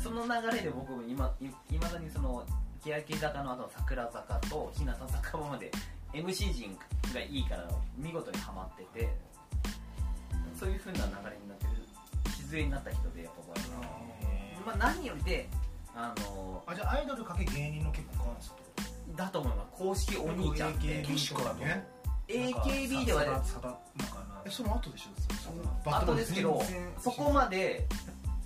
[0.03, 2.43] その流れで僕も今いいまだにその
[2.83, 5.71] 欅坂の後の桜坂と日向坂まで
[6.15, 6.75] MC 陣
[7.13, 9.11] がいいから見事にハマってて
[10.59, 11.71] そういう風な流れになってる
[12.39, 13.91] 礎になった人でやっぱ僕は、
[14.67, 15.49] まあ、何よりで
[15.95, 18.65] あのあじゃあアイドルかけ芸人の結構関数ってこ
[19.13, 19.17] と？
[19.17, 21.87] だと思います公式お兄ちゃんって AKB とかとね
[22.29, 23.31] AKB ではね。
[24.47, 26.63] えその後でしょそのバッ後ですけど
[26.99, 27.87] そこまで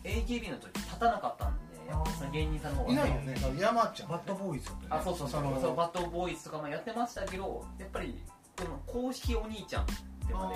[0.03, 4.09] AKB の時立たなかったんでやっぱその芸人さんの方がいないよね山ちゃん。
[4.09, 4.97] バッドボーイズだったよね。
[5.01, 5.77] あそうそうそうそう。
[5.77, 8.19] バッドボーイズとかもやってましたけどやっぱり
[8.59, 9.93] この公式お兄ちゃんって
[10.33, 10.51] ま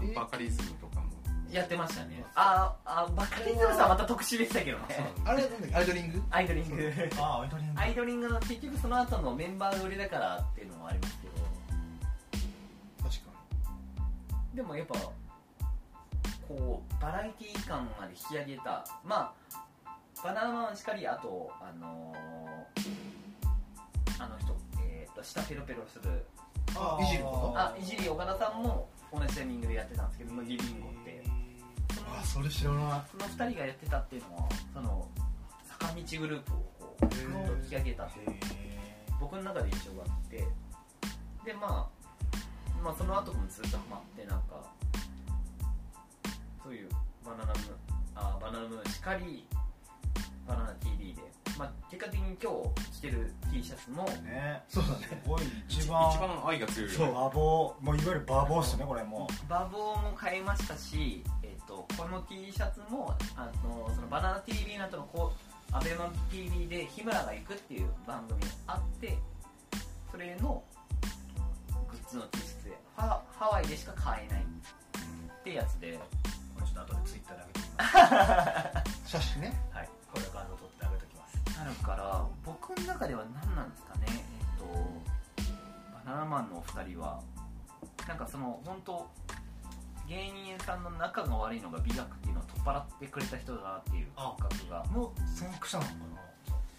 [0.00, 0.83] でバカリズムと
[1.54, 2.24] やってましたね。
[2.34, 4.84] あーあバカリズムさんはまた特殊でしたけどね。
[5.24, 5.74] あれなんだっけ？
[5.76, 6.22] アイドリング？
[6.30, 6.92] アイドリング。
[7.20, 7.80] あアイドリング。
[7.80, 11.34] アイドリングの結局その後のメンバー売りだからっていうのもありますけど。
[13.08, 13.30] 確か
[14.54, 14.94] でもやっぱ
[16.48, 18.84] こうバラエティー感まで引き上げた。
[19.04, 19.60] まあ
[20.22, 26.26] バナナマンしかりあとあのーあの人えっ、と下ペロペロする。
[26.76, 31.22] あいじることあいじり岡田さんも同じタイミングでやってたんですけど麦リンゴって
[32.20, 33.02] あそれ知らない。
[33.10, 35.08] その2人がやってたっていうのはその
[35.78, 37.10] 坂道グループをこうぐっ
[37.46, 38.36] と引き上げたっていう
[39.20, 40.46] 僕の中で印象があって。
[41.44, 42.04] でまあ
[42.82, 44.64] まあその後もずっとハマってなんか
[46.62, 46.88] そういう
[47.24, 47.52] バナナム
[48.14, 49.46] あバナナムーンしかり
[50.46, 51.22] バナナ TV で。
[51.56, 55.22] まあ結果的に今日着てる T シャツもねそうだね。
[55.22, 57.06] すごい一一番番愛が強いよね。
[57.06, 57.84] そうバボー。
[57.84, 61.22] もういわゆるバボーっすねこれもバボーも買いましたし、
[61.74, 65.32] とこの T シャツもあのそのバナナ TV の後のこ
[65.72, 69.18] うアベマ TV で日村が行くっていう番組があって
[70.10, 70.62] それの
[71.90, 74.44] グッズの T シャツでハハワイでしか買えないっ
[75.42, 75.98] てやつで
[76.54, 79.10] これちょっと後でツイッターで上げてみます。
[79.10, 79.60] 写真ね。
[79.72, 79.88] はい。
[80.12, 81.58] これ画像撮って上げときます。
[81.58, 84.06] なるから僕の中では何なんですかね。
[84.06, 84.64] えっと
[86.06, 87.20] バナナマンのお二人は
[88.06, 89.10] なんかその本当
[90.08, 94.84] 芸人さんの仲が悪いのが美学っていうのを取っ払ってくれた人だなっていう感覚が。
[94.86, 95.96] もう先駆者なのか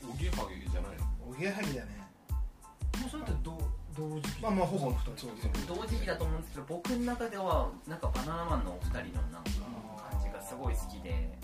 [0.07, 1.05] おぎやはぎじゃないの？
[1.29, 2.05] おぎやはぎだね。
[2.93, 3.57] なもうそれって同
[3.97, 9.49] 同時期まあまあほぼ二人そうそう同時期だと思うんですけど僕の中ではなんかバナナマンのお二人のなんか
[10.11, 11.37] 感じがすごい好きで。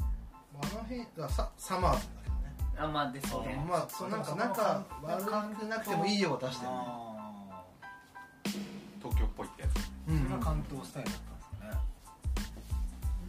[0.54, 2.54] あの辺だササマーズだけどね。
[2.78, 3.66] あまあですね。
[3.68, 5.24] まあそうなんか仲悪
[5.56, 6.78] くなくてもいいよを出してるね。
[6.78, 7.64] あ
[9.02, 9.90] 東京っぽいってやつ。
[10.08, 10.18] うん。
[10.18, 11.31] ーそれが関東スタイルだった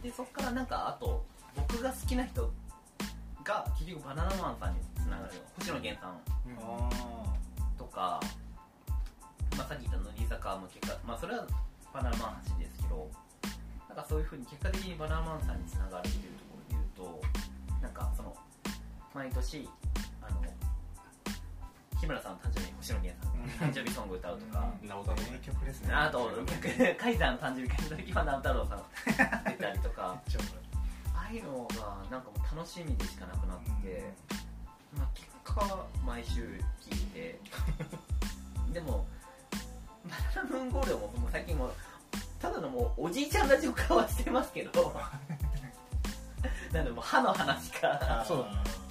[0.03, 2.51] でそっからなんかあと僕が好きな人
[3.43, 5.41] が結局バナナマンさんにつながるよ。
[5.57, 6.19] 星野源さん。
[7.77, 8.19] とか、
[9.57, 11.47] まあ、さっき言った乃木坂も結果、まあ、それは
[11.93, 13.09] バナナマン発ですけど
[13.87, 18.35] なんかそういうふうに結果的にバナナマンさんにつながるっていうところで言うとなんかその
[19.13, 19.69] 毎年
[22.03, 25.93] 日村さんの誕生日に星野源さんが誕生日ソング歌うとか、直太朗名曲ですね。
[25.93, 28.83] あと逆カイザーの誕生日会の時は直太朗さん
[29.45, 30.21] 出たりとか。
[30.27, 30.43] ちょう
[31.15, 34.13] ああいうのがなんかもう楽しみでしかなくなって、
[34.97, 37.39] まあ、結果毎週聞いて。
[38.73, 39.05] でも
[40.03, 41.73] バナナムーンゴールドももう最近もう
[42.41, 44.93] ただのもうおじいちゃんラジオ化はしてますけど。
[46.73, 48.25] なんでもう歯の話か。
[48.27, 48.83] そうだね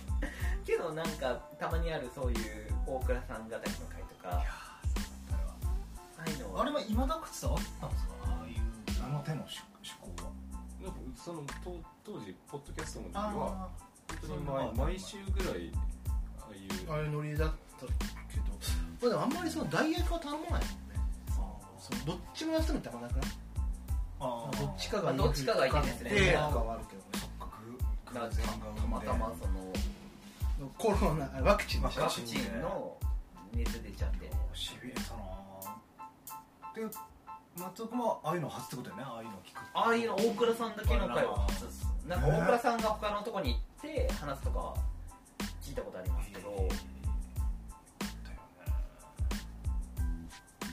[0.64, 4.45] けどなんかたまにあるそういう大倉さん語りの会とかあ
[6.27, 8.12] あいうのあれは今だくつあったんですか？
[8.27, 8.55] ああいう
[9.05, 10.31] あの手の趣趣向は。
[10.83, 13.68] なんかその当当時ポッドキャストの時はあ
[14.09, 15.73] 本当に毎毎週ぐらい
[16.40, 17.92] ああいうあれノリだったけ
[18.40, 18.53] ど。
[19.01, 20.66] まあでもあんまりその代役は頼まないもんね。
[21.79, 23.23] そのどっちもやってもたまなくない？
[24.21, 26.33] あどっちかがまあどっちかがいいですね。
[26.35, 27.33] かはあるけどね
[28.07, 29.73] たまたまその
[30.79, 32.03] コロナあワクチンでしょ？
[32.03, 32.96] ワクチンの
[33.53, 34.31] 熱出ちゃって。
[34.55, 35.22] しびれたな。
[36.75, 36.96] で
[37.57, 39.05] 松尾君はああいうの初ってことだよね。
[39.07, 44.77] ああいうの聞くああいうの大倉さんだけの会は初ですなんか大倉さんが他のとこに行って話すとかは
[45.62, 46.68] 聞いたことありますけど。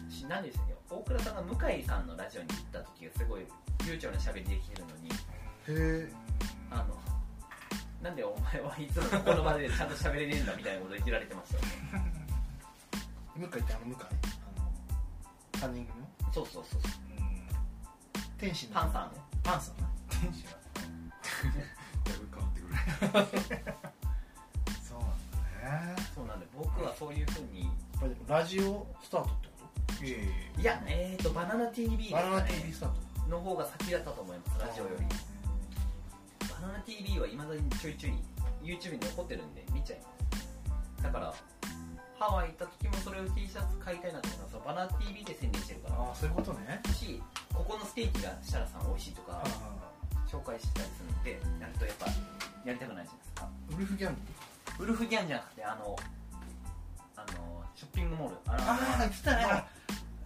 [0.10, 3.42] しなんでですね大倉さんが向井さんのラジオに行った時がすごい
[3.86, 5.10] 流暢な喋りできるのに。
[5.10, 6.29] へえ
[8.02, 11.70] なんでお前はいつもこの場でちゃんと喋れねえんだみたいなこと言ってられてましたよね。
[13.36, 13.96] 向井ってあの向井？
[15.62, 16.08] あの3人組の？
[16.34, 16.92] そうそうそうそう。
[18.38, 18.74] 天使の。
[18.76, 19.12] パンさん
[19.44, 19.84] パンさんね。
[20.22, 20.52] 天使は。
[22.06, 23.76] だいぶ変わってくる。
[24.88, 27.64] そうなんだねそうなんで僕はそういうふうに。
[27.64, 29.48] やっぱりラジオスタートって
[30.00, 30.82] こいえいいや。
[30.88, 33.30] えーとバナナ TV ですかとバナナね TV スタート。
[33.30, 34.60] の方が先だったと思います。
[34.66, 35.06] ラジオより
[36.62, 38.14] バナナ TV はいまだにちょいちょい
[38.64, 41.04] YouTube に残ってるんで見ちゃいます。
[41.04, 41.34] だから
[42.20, 45.96] ハワイ行った時もそれを T シャツ買いたいなと思ったらバナナ TV で宣伝してるから。
[45.96, 46.82] ああそういうことね。
[46.94, 47.22] し
[47.54, 49.44] ここのステーキが設楽さん美味しいとか
[50.28, 52.06] 紹介してたりするんでやるとやっぱ
[52.66, 53.50] やりたくないじゃないですか。
[53.72, 54.18] ウルフギャン
[54.78, 54.84] グ？
[54.84, 55.96] ウルフギャンじゃなくてあの
[57.16, 58.38] あのショッピングモール。
[58.48, 59.64] あのああ言ってたね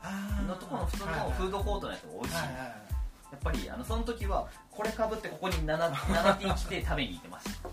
[0.02, 2.93] あのところの普通のフードコートのやつが美味しい、はいはいはい
[3.34, 7.70] やっぱりあのその時はこれかぶってここに 7, 7点来て食べに行ってました。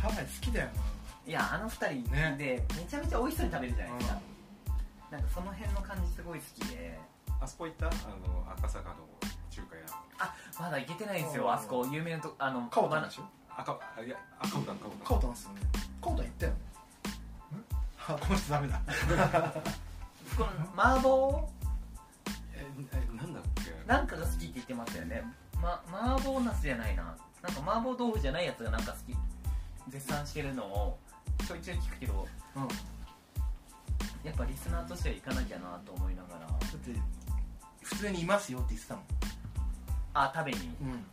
[0.00, 0.68] ハワイ好きだよ
[1.24, 4.18] いやあの二人ねでめちゃめちゃ美味しそうに食べるじゃないですか、
[5.12, 6.98] なんかその辺の感じすごい好きで。
[7.40, 7.86] あそこ行った？
[7.86, 8.96] あの赤坂の
[9.50, 9.82] 中華屋。
[10.18, 11.44] あまだ行けてないんですうん。
[11.44, 11.86] よあそこ。
[11.92, 13.22] 有名なとあのカオタンでしょ？
[13.56, 15.60] 赤あいや赤うだん赤うカオタンっすよね。
[16.02, 16.58] カオタン行ったよね。
[18.08, 18.80] あこの人ダメだ。
[20.36, 20.44] こ
[20.76, 21.48] の麻婆？
[22.54, 25.22] ええなんだっけなんかが好きって言ってましたよね、
[25.62, 27.04] ま、麻婆ナスじゃないな。
[27.42, 29.16] なんか麻婆豆腐じゃないやつがなんか好き。
[29.88, 30.98] 絶賛してるのを
[31.46, 32.68] ちょいちょい聞くけどうん。
[32.68, 32.74] だ
[34.24, 36.46] やっぱリスナーとしては行かなきゃなと思いながら。
[36.46, 37.00] って
[37.82, 39.04] 普通にいますよって言ってたもん。
[40.14, 40.58] あ食べに。
[40.82, 41.06] うん。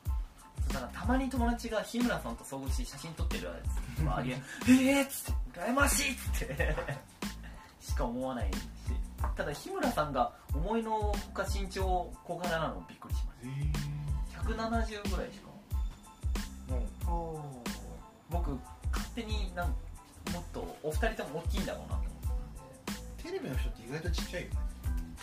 [0.70, 3.52] だからたまに友達が日村さんと遭遇して写真撮ってるや
[3.98, 4.42] つあり え
[4.98, 6.76] 「えっ!」っつって「羨ましい!」っつって。
[7.80, 8.58] しか思わないし
[9.36, 13.48] ただ日村さんが思いのほか身長小柄なのびっくりしまし
[14.34, 14.42] た。
[14.42, 15.48] 170ぐらいしか。
[17.10, 17.54] も
[18.30, 18.52] 僕
[18.92, 19.74] 勝手になんも
[20.40, 22.10] っとお二人とも大きいんだろうなと思っ
[23.18, 24.56] てうテレビの人って意外とちっちゃいよね。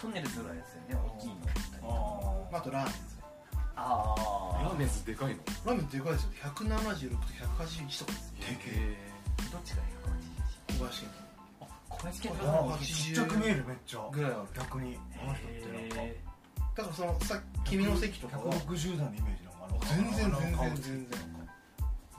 [0.00, 1.34] トンネルズぐらいですよね大きいの
[1.82, 3.22] あまああとラーメンですね
[3.76, 4.14] あ
[4.56, 5.40] あラーメンズでかいの？
[5.66, 7.16] ラーメンでかいですよ176と
[7.60, 8.96] 181とかですよへ
[9.52, 9.82] どっちが
[10.72, 11.29] 181小林健あ
[12.00, 14.00] 小林ちっちゃく見えるめっちゃ。
[14.10, 14.98] ぐらいある逆に。
[15.22, 16.16] あの人ってなんかへ
[16.76, 21.20] だからそのさ君の席とかは160代のイメージのあの全然全然全然。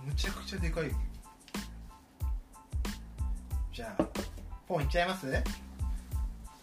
[0.06, 0.92] むちゃくちゃでかい。
[3.74, 4.04] じゃあ
[4.68, 5.28] ポンいっちゃいます？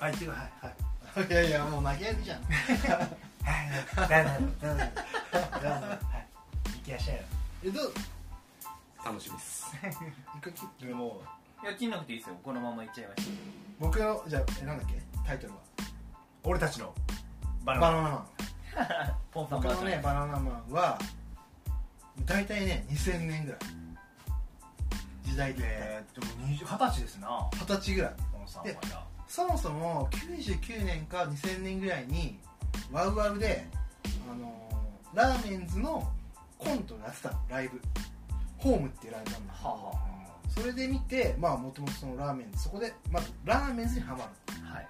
[0.00, 0.68] あ、言ってくださ
[1.18, 1.20] い。
[1.20, 1.28] はい。
[1.28, 1.34] い。
[1.34, 1.50] やい。
[1.50, 2.52] やもう投げやりじゃんはい。
[4.60, 4.84] どうぞどうぞ
[5.52, 6.70] どうぞはい。
[6.78, 7.16] 行きやしゃい。
[7.16, 7.22] よ
[7.64, 9.66] えどうー楽しみです
[10.36, 11.20] 一回切でも
[11.62, 12.36] いや切んなくていいですよ。
[12.42, 13.30] このままいっちゃいまし
[13.80, 15.00] 僕のじゃあえなんだっけ？
[15.26, 15.58] タイトルは。
[16.44, 16.94] 俺たちの
[17.64, 18.26] ババナナナナマン。
[19.32, 20.98] ポンさん僕のバージョンねバナナマンは
[22.24, 23.60] 大体ね2000年ぐらい。
[25.24, 25.60] 時代で。
[25.60, 27.50] 言ったらえー、でも20 20歳ですな。
[27.54, 28.14] 二十歳ぐらい。
[28.32, 29.06] このさんはでじゃあ。
[29.26, 32.40] そもそも99年か2000年ぐらいに
[32.90, 33.68] ワウワウで、
[34.30, 34.68] あのー
[35.14, 36.10] ラーメンズの
[36.58, 37.38] コントをやってたの。
[37.48, 37.80] ライブ。
[38.58, 40.07] ホームっていうライブなんだけど、はあは
[40.58, 44.24] それで見てまあもともとそのラーメンズそこでまずラーメンズにハマる。
[44.64, 44.88] はい。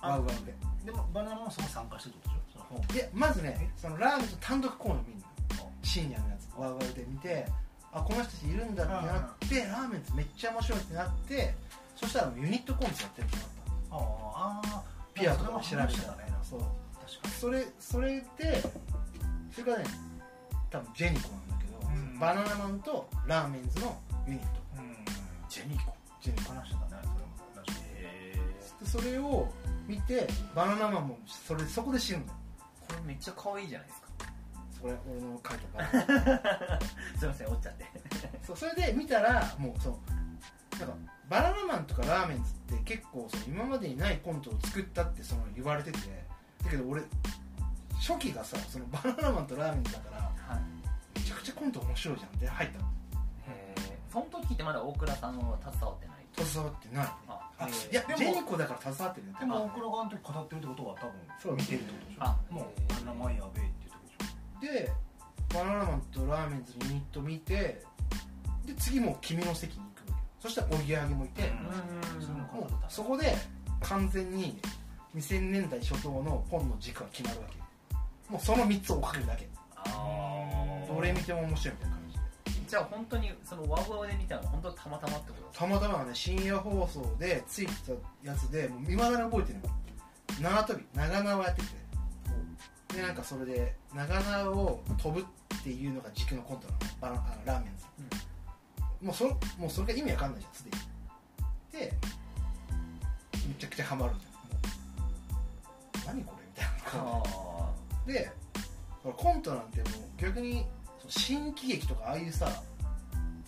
[0.00, 0.54] あワウワウで。
[0.84, 2.66] でもバナナマンもその参加してるってことでしょ？
[2.68, 5.20] その本でまずねそのラーメンズ単独コーナー見る
[5.56, 6.48] の深夜のやつ。
[6.56, 7.46] ワウワウで見て
[7.92, 11.54] あこの人たちいるんだってなって、ラーメンズめっちゃ面白いってなって
[11.96, 13.46] そしたらユニットコントやってるってなっ
[13.90, 14.82] たああ
[15.14, 16.60] ピアとかで調べてたねそう。
[16.60, 18.62] 確かそれそれで
[19.50, 19.84] それがね
[20.70, 22.18] 多分ジェニコなんだけど、うん。
[22.18, 24.48] バナナマンとラーメンズのユニット
[25.48, 25.94] ジェニコ。
[26.20, 27.98] ジェニコ話してたねそれも。
[28.80, 29.48] でそれを
[29.86, 32.38] 見てバナナマンもそれそこで知るんだよ
[32.86, 34.08] これめっちゃ可愛いじゃないですか。
[34.80, 36.80] それ俺の書いたバナナ。
[37.18, 37.86] すいませんおっちゃって。
[38.46, 40.94] そうそれで見たらもうそうなんか
[41.28, 45.98] バナナマンとかラーメンズって結構その今までにないコントを作ったってその言われてて。
[46.64, 47.02] だけど俺
[48.00, 51.18] 初期がさそのバナナマンとラーメンズだからはい。
[51.18, 52.38] めちゃくちゃコント面白いじゃん。
[52.38, 52.97] で入ったの
[54.30, 56.46] その時ってまだ大倉さんの携わってない？
[56.46, 57.06] 携わってない。
[57.28, 57.92] ああへー。
[57.92, 62.24] いやでもジェニコだから携わってるでも大倉があの時語ってるってことは多分そう見てるってことでしょ？
[62.24, 64.92] あもうバナナマンやべえっていう時でしょで
[65.54, 67.82] バナナマンとラーメンズのユニット見て
[68.66, 70.18] で次もう君の席に行くわけよ。
[70.40, 72.88] そしたらおぎやはぎもいて、うん。
[72.88, 73.34] そこで
[73.80, 74.60] 完全に
[75.16, 77.58] 2000年代初頭のポンの軸が決まるわけ。
[78.30, 79.48] もうその3つを追っかけるだけ。
[80.92, 81.96] どれ見ても面白いみたいな。
[81.96, 81.97] 感
[82.68, 85.66] じゃあ本当にそのワウワウで見たのは本当たまたまってことですか？
[85.66, 87.72] たまたまね深夜放送でついて
[88.22, 91.68] たやつでもう未だに覚えてるの縄跳び長縄やってて。
[92.94, 95.24] でなんかそれで長縄を飛ぶっ
[95.62, 96.78] ていうのが軸のコントなの。
[97.00, 97.84] バナあのラーメンズ、
[99.04, 99.26] もうそ
[99.60, 100.70] もうそれが意味わかんないじゃんすで
[101.80, 101.86] に。
[101.86, 101.92] で
[103.46, 106.14] めちゃくちゃハマるじゃん。
[106.16, 107.70] 何これみたいな感あ
[108.06, 108.32] じで
[109.02, 110.64] コントなんてもう逆に
[111.08, 112.48] 新喜劇とかああいうさ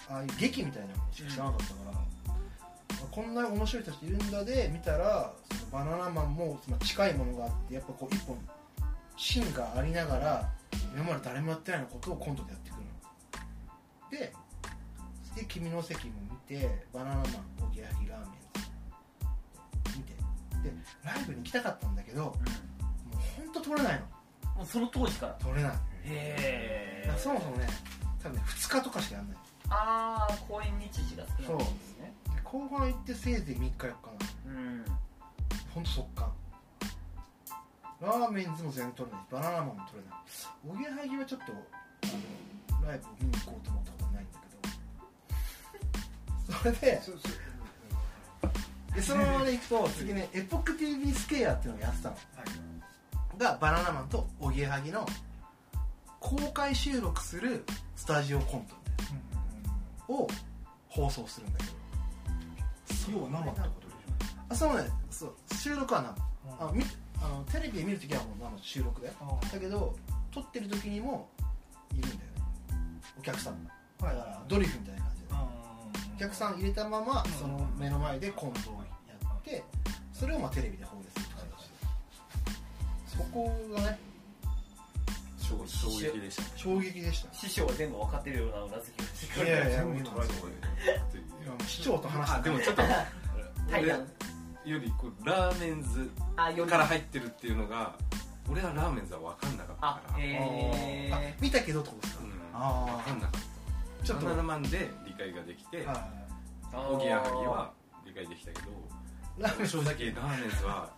[0.09, 5.33] ああいう劇みたいなのしか知らなかったから、こんなに面白い人たちいるんだで見たら
[5.71, 8.37] そのバナナマンもその近いものがあってやっぱこう一本
[9.17, 10.49] 芯がありながら
[10.95, 12.91] 今まで誰もやってないようなことをコントでやってくるの。
[14.11, 14.33] で
[15.37, 17.25] で君の席も見てバナナマン
[17.65, 18.31] おぎやはぎラーメン
[19.93, 20.15] ズ見て。
[20.65, 24.01] でライブに行きたかったんだけどもうーうん本当撮れないの。
[24.57, 25.33] もうその当時から。
[25.35, 25.73] 撮れない
[26.05, 27.67] へだからそもそもね
[28.23, 29.39] 多分ね2日とかしかやんない。
[29.71, 32.13] ああ公演日時が少ないんですね。
[32.35, 33.93] で後半行ってせいぜい3日4日な
[34.47, 34.85] うん。
[35.75, 36.33] ほんと速乾
[38.01, 39.21] ラーメンズも全然撮れない。
[39.21, 40.21] しバナナマンも撮れない。
[40.69, 42.07] おぎやはぎはちょっとあ
[42.83, 44.47] のライブを見に行こうと思ったことはないんだけ
[46.53, 46.59] ど。
[46.59, 47.01] それで
[48.95, 52.17] でそのままで行くと次ねエポック TV スケアっていうのをやってたの。
[53.39, 55.07] がバナナマンとおぎやはぎの
[56.31, 57.65] 公開収録する
[57.97, 59.07] スタジオコントみたい
[60.09, 60.15] な。
[60.15, 60.29] を
[60.89, 63.19] 放送するんだけど。
[63.19, 65.35] 要は生ってことでしあそうねそう。
[65.57, 66.65] 収録は生。
[66.65, 66.85] ょあみ
[67.21, 69.03] あのテレビで見るときはもう生収録。
[69.03, 69.97] だよあだけど
[70.31, 71.29] 撮ってる時にも
[71.93, 72.25] いるんだよね。
[73.19, 74.07] お客さんが。
[74.07, 75.29] はいだからドリフみたいな感じで。
[76.17, 79.65] お客さん入れたままうんその目の前でコントをやって
[80.13, 81.75] それをまあテレビで放映するって形で。
[83.09, 83.99] そこがね
[85.67, 86.49] 衝衝撃でしたね。
[86.57, 87.35] 衝撃でした。
[87.35, 89.57] 師匠は全部分かってるようなうなずきをしてくれる。
[89.57, 90.35] いやいや全部捉えて
[91.67, 92.83] 市長と話してあでもちょっと
[93.73, 96.11] 俺よりこうラーメンズ
[96.67, 97.95] から入ってるっていうのが
[98.49, 102.25] 俺はラーメンズは分かんなかったあから、へえあ見たけどってことですか？
[102.25, 103.41] うん、あ分かんなかっ
[104.01, 104.07] た。
[104.07, 104.27] ちょっと。
[104.27, 106.09] バナナマンで理解ができては
[106.73, 107.73] おぎやはぎは
[108.07, 110.91] 理解できたけどいラーメン正直ラーメンズは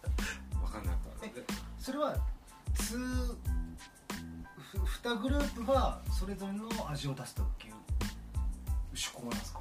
[0.65, 1.27] 分かんなかった。
[1.27, 1.33] で
[1.79, 2.17] それは
[2.75, 3.37] ツーふ
[4.79, 7.75] 2グループがそれぞれの味を出すという
[8.93, 9.61] 趣向なんですか？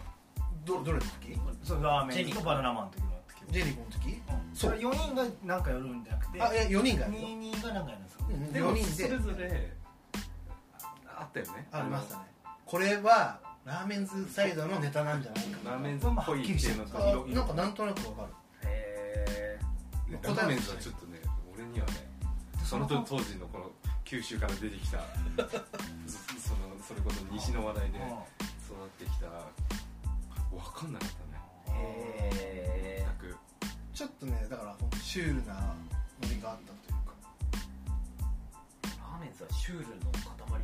[0.65, 1.37] どどれの時？
[1.63, 3.09] そうラーメンズとバナナマンの時の
[3.47, 4.07] 時ジェニコの時？
[4.09, 4.55] うん。
[4.55, 4.71] そう。
[4.71, 7.19] それ4人が何かやるんじゃなくてあいや4人がやるよ。
[7.27, 9.03] 2人が何かやるんですかうんでも4人で。
[9.07, 9.73] それぞれ
[11.07, 11.67] あったよね。
[11.71, 12.21] ありましたね。
[12.65, 18.33] これはラーメンズサイドのネタなんじゃないかラーメンズっぽいっていうのとなんかなんとなくわかる。
[18.63, 19.59] へ
[20.11, 21.19] ラーメンズはちょっとね
[21.53, 21.93] 俺にはね
[22.63, 23.71] その当時のこの
[24.11, 24.97] 九州から出てきた。
[26.05, 29.27] ず そのそれこそ西の話題でうん育ってきた。
[30.49, 31.41] 分かんなかったね。
[31.69, 33.05] え。
[33.05, 33.37] へ全く。
[33.93, 37.15] ちょっとねだからほんとシュールなノリがあったというか。
[38.83, 40.59] ラーメンズはシュールの塊の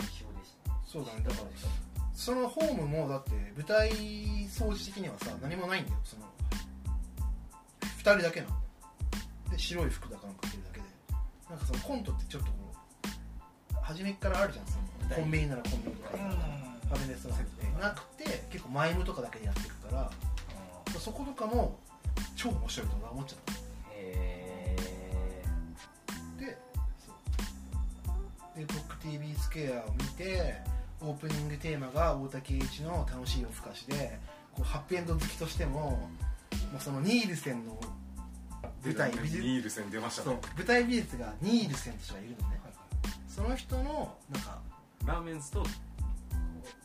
[0.00, 1.20] 印象でしたそそうだね。
[1.22, 1.48] だから
[2.14, 3.92] そのホームもだって舞台
[4.48, 6.00] 掃除的にはさ何もないんだよ。
[6.02, 6.26] その
[7.80, 8.60] 2人だけなの
[9.52, 10.65] で白い服だかなんか着てる
[11.48, 12.52] なんかそのコントってちょっとこ
[13.72, 14.78] う初めっからあるじゃんそ
[15.08, 16.24] のコンビニならコンビニとかさ
[16.88, 20.10] ファミレスなってなくて結構マイムとかだけでやってるから
[20.98, 21.78] そことかも
[22.34, 23.52] 超面白いと思っちゃった。
[23.92, 24.76] へ
[26.38, 26.58] で
[27.04, 27.12] そ
[28.54, 28.58] う。
[28.58, 30.54] で「僕 TV スクエア」を見て
[31.00, 34.18] オープニングテーマが大竹栄一の「楽しい夜更かしで」
[34.54, 37.78] こうハッピーエンド好きとしてももうそのニールセンの
[38.84, 42.56] 舞台美術ニールセン出ましたそうね舞台美術がニールセンって人がいるのね。
[43.28, 44.58] その人のなんか
[45.04, 45.62] ラーメンズと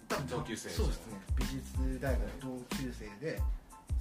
[0.10, 1.14] 多分同級生そうですね。
[1.38, 3.42] 美術大学の同級生で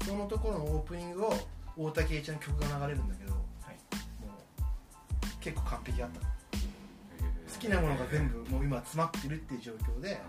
[0.04, 1.34] そのところのオープニングを
[1.76, 3.38] 大竹栄一の曲が流れるんだけど、は
[3.70, 3.74] い。
[4.20, 6.20] もう結構完璧だった。
[6.20, 10.20] 好きなものが全部もう今詰まってるっていう状況で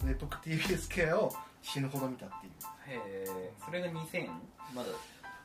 [0.00, 2.52] それで僕 TBS ケアを死ぬほど見たっていう。
[2.86, 4.26] えへえそれが2000
[4.74, 4.88] まだ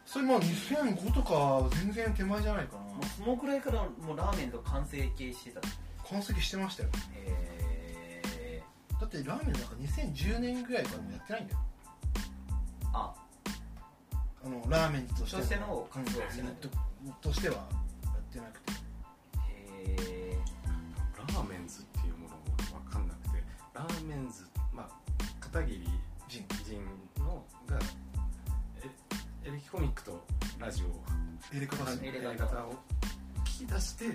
[0.05, 2.83] それもう2005とか全然手前じゃないかな。
[2.83, 5.61] もうそのくらいからもうラーメンと完成形してた。
[6.09, 6.89] 完成してましたよ。
[7.13, 8.63] へえ
[9.01, 11.59] だってラーメンなんか2010年ぐらいからやってないんだよ。
[12.93, 13.13] あ。
[14.45, 16.53] あのラーメンとしてとしての活動をしてない。
[17.21, 17.61] としてはや
[18.11, 18.71] ってなくて。
[18.73, 18.77] へ
[19.99, 20.37] え
[21.17, 22.41] ラーメンズっていうものも
[22.85, 23.43] 分かんなくて。
[23.73, 24.89] ラーメンズまあ
[25.41, 25.89] 片桐
[26.27, 26.45] 仁
[27.17, 27.79] のが
[29.55, 30.21] レキコミックと
[30.59, 32.73] ラジオエレカタスエレやり方を
[33.45, 34.05] 聞き出して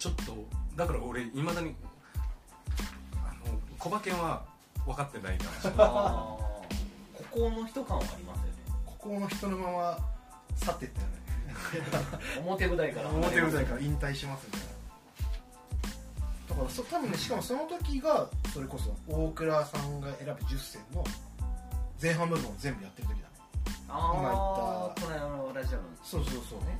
[0.00, 0.34] ちょっと
[0.74, 1.76] だから俺いまだに
[3.14, 4.42] あの小馬券は
[4.84, 6.40] 分かってないかもしれないこ
[7.30, 8.50] この人感はありますよね。
[8.84, 9.98] ここの人のまま
[10.56, 11.14] 去っていったよね。
[12.44, 13.10] 表舞台から。
[13.10, 14.66] 表舞台から引退しますみたいな。
[16.48, 21.04] だからそ多分ねしかもその時がそれこそ大倉さんが選ぶ10選の
[22.02, 23.29] 前半部分を全部やってる時だ
[23.90, 25.02] 今言あった。
[25.02, 26.58] このラジオのそうそうそう。
[26.60, 26.78] ね。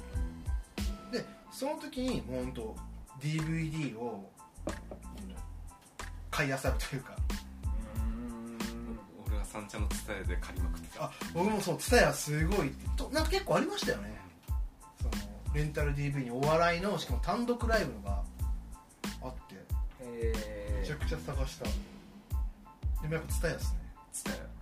[1.13, 2.77] でその時にもうほんと
[3.21, 4.31] DVD を
[4.67, 4.75] うん
[6.31, 7.13] 買い漁るというか。
[7.15, 7.19] う
[9.27, 11.05] 俺は三茶の伝えで借りまくってた。
[11.05, 12.89] あ僕もそう TSUTAYA すごいって。
[12.97, 14.17] となんか結構ありましたよね。
[15.01, 15.11] その
[15.55, 18.23] レンタル DV にお笑いのしかも単独ライブのが
[19.23, 19.59] あって。
[20.81, 21.65] めちゃくちゃ探した。
[23.03, 23.81] でもやっぱ TSUTAYA ですね。
[24.25, 24.60] 伝え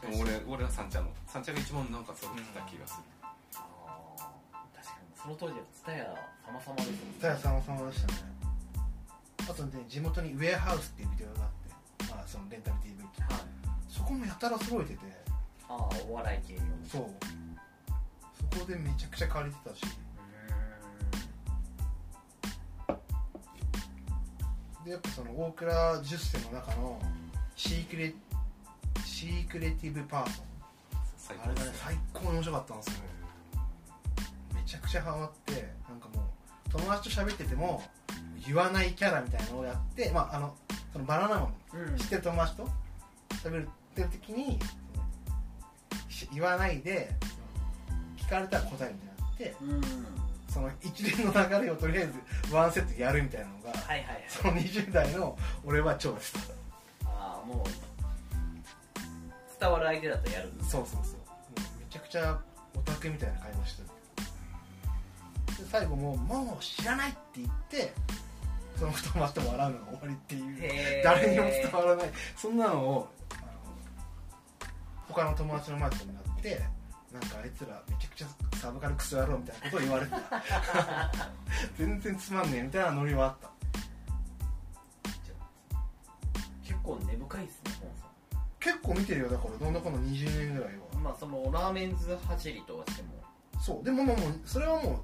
[0.00, 1.08] しかも俺俺は三茶の。
[1.26, 3.04] 三茶が一番なんか揃ってた気がする、
[3.52, 5.12] 確かに。
[5.14, 6.04] その当時は蔦屋
[6.46, 8.14] 様々ですもん TSUTAYA 様々でしたね。
[9.50, 11.50] あとね地元にウェアハウスっていうビデオがあっ
[12.06, 13.42] て、まあ、そのレンタル DV ってはい。
[13.88, 15.00] そこもやたら揃えてて。
[15.68, 16.60] ああお笑い系の。
[16.88, 17.10] そう。
[18.52, 19.82] そこでめちゃくちゃ借りてたし。
[24.84, 26.98] でやっぱその大倉10選の中の
[27.54, 28.14] シークレ
[29.20, 32.94] シークレティブパーソンあれがね最高に面白かったんですよ
[34.54, 35.52] めちゃくちゃハマって
[35.86, 37.82] なんかもう友達と喋ってても
[38.46, 40.54] 言わないキャラみたいなのをやってまああの
[40.90, 41.54] そのバナナマン
[41.90, 41.98] うん。
[41.98, 42.68] 知ってる友達と？
[43.44, 44.58] 喋ってる時に
[46.08, 47.10] し言わないで
[48.16, 50.06] 聞かれたら答えるみたいになってうん。
[50.48, 54.24] その一連の流れをとりあえずワンセットやるみたいなのがはいはいはい。
[54.28, 56.34] その20代の俺は超です。
[57.04, 57.89] ああもう
[59.60, 61.12] 伝わる相手だとやるんですそうそうそう。
[61.12, 61.18] も
[61.56, 62.38] うめちゃくちゃ
[62.74, 63.88] オタクみたいな会話してる。
[65.64, 67.92] で最後も「もう知らない」って言って
[68.78, 71.04] その友達とも笑うのが終わりっていう。
[71.04, 72.10] 誰にも伝わらない。
[72.36, 73.50] そんなのをあの
[75.08, 76.62] 他の友達の前でもやって
[77.12, 81.22] なんかあいつらめちゃくちゃサブカルクソ野郎みたいなことを言われてた。
[81.76, 83.50] 全然つまんねえみたいなノリはあった。
[86.62, 87.79] 結構根深いですね
[88.60, 91.00] 結構見てるよだからどんなこの20年ぐらいは。
[91.00, 93.08] んまあそのラーメンズ走りとはしても。
[93.58, 95.02] そうでももうもうそれはも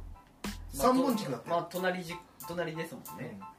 [0.75, 2.15] う3本軸だったよまあ隣じ
[2.47, 3.33] 隣ですもんね。
[3.33, 3.53] うん、だか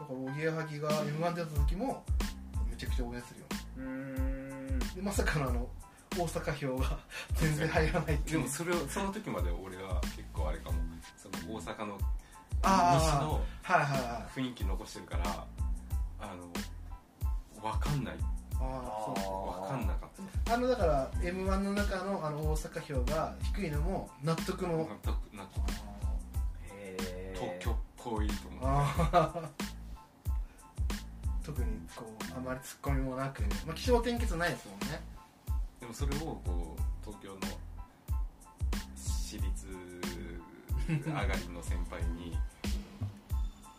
[0.00, 2.02] らおぎやはぎが m 1出た時も
[2.68, 3.46] めちゃくちゃ応援するよ。
[3.76, 4.78] うーん。
[4.78, 5.68] でまさかのあの
[6.16, 6.98] 大阪票が
[7.36, 8.38] 全然入らないっていう。
[8.38, 10.78] でもそれをその時まで俺は結構あれかも。
[11.18, 12.04] その大阪の西
[12.62, 14.40] あのあはいはいはい。
[14.40, 15.46] 雰囲気残してるから
[16.18, 16.50] あの
[17.60, 18.14] 分かんない
[18.60, 19.22] ああそ
[19.56, 20.10] う分かんなかっ
[20.46, 20.54] た。
[20.54, 24.78] あのだから m 1の中のあの大阪票が低いのも納得の。
[24.78, 25.16] 納得。
[25.32, 25.70] 納得。
[26.70, 29.70] へえ東京っぽいと思って
[31.44, 35.00] 特にこうあまりツッコミもなく、まあ、気象転結ないですもんね。
[35.80, 37.38] でもそれをこう東京の
[38.96, 39.66] 私立
[40.88, 42.36] 上がりの先輩に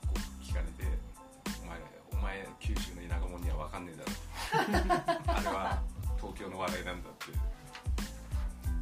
[0.07, 0.85] こう聞かれて
[1.63, 1.77] 「お前
[2.13, 4.11] お前九州の田舎者には分かんねえだろ
[4.53, 5.81] あれは
[6.17, 7.31] 東京の笑いなんだって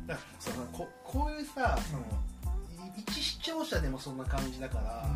[0.07, 2.03] だからそのここういうさその、
[2.87, 5.07] い一視聴者でもそんな感じだから、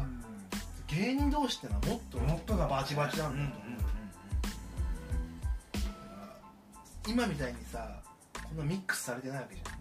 [0.87, 3.55] 芸人同士ってのはもっともっとがバチバチなんだよ、だ
[7.07, 8.01] う今みたいにさ
[8.33, 9.73] こんなミックスされてないわけじゃん。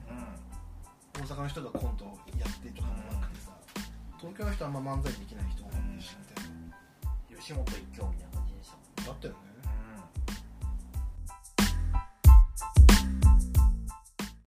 [1.15, 2.05] 大阪の人がコント
[2.39, 3.53] やってとかもなくてさ、
[4.19, 6.45] 東京の人はあんま漫才できない人も多いしみたい
[7.37, 7.39] な。
[7.39, 9.52] 吉本一強みたいな感じでしたもんだったよね。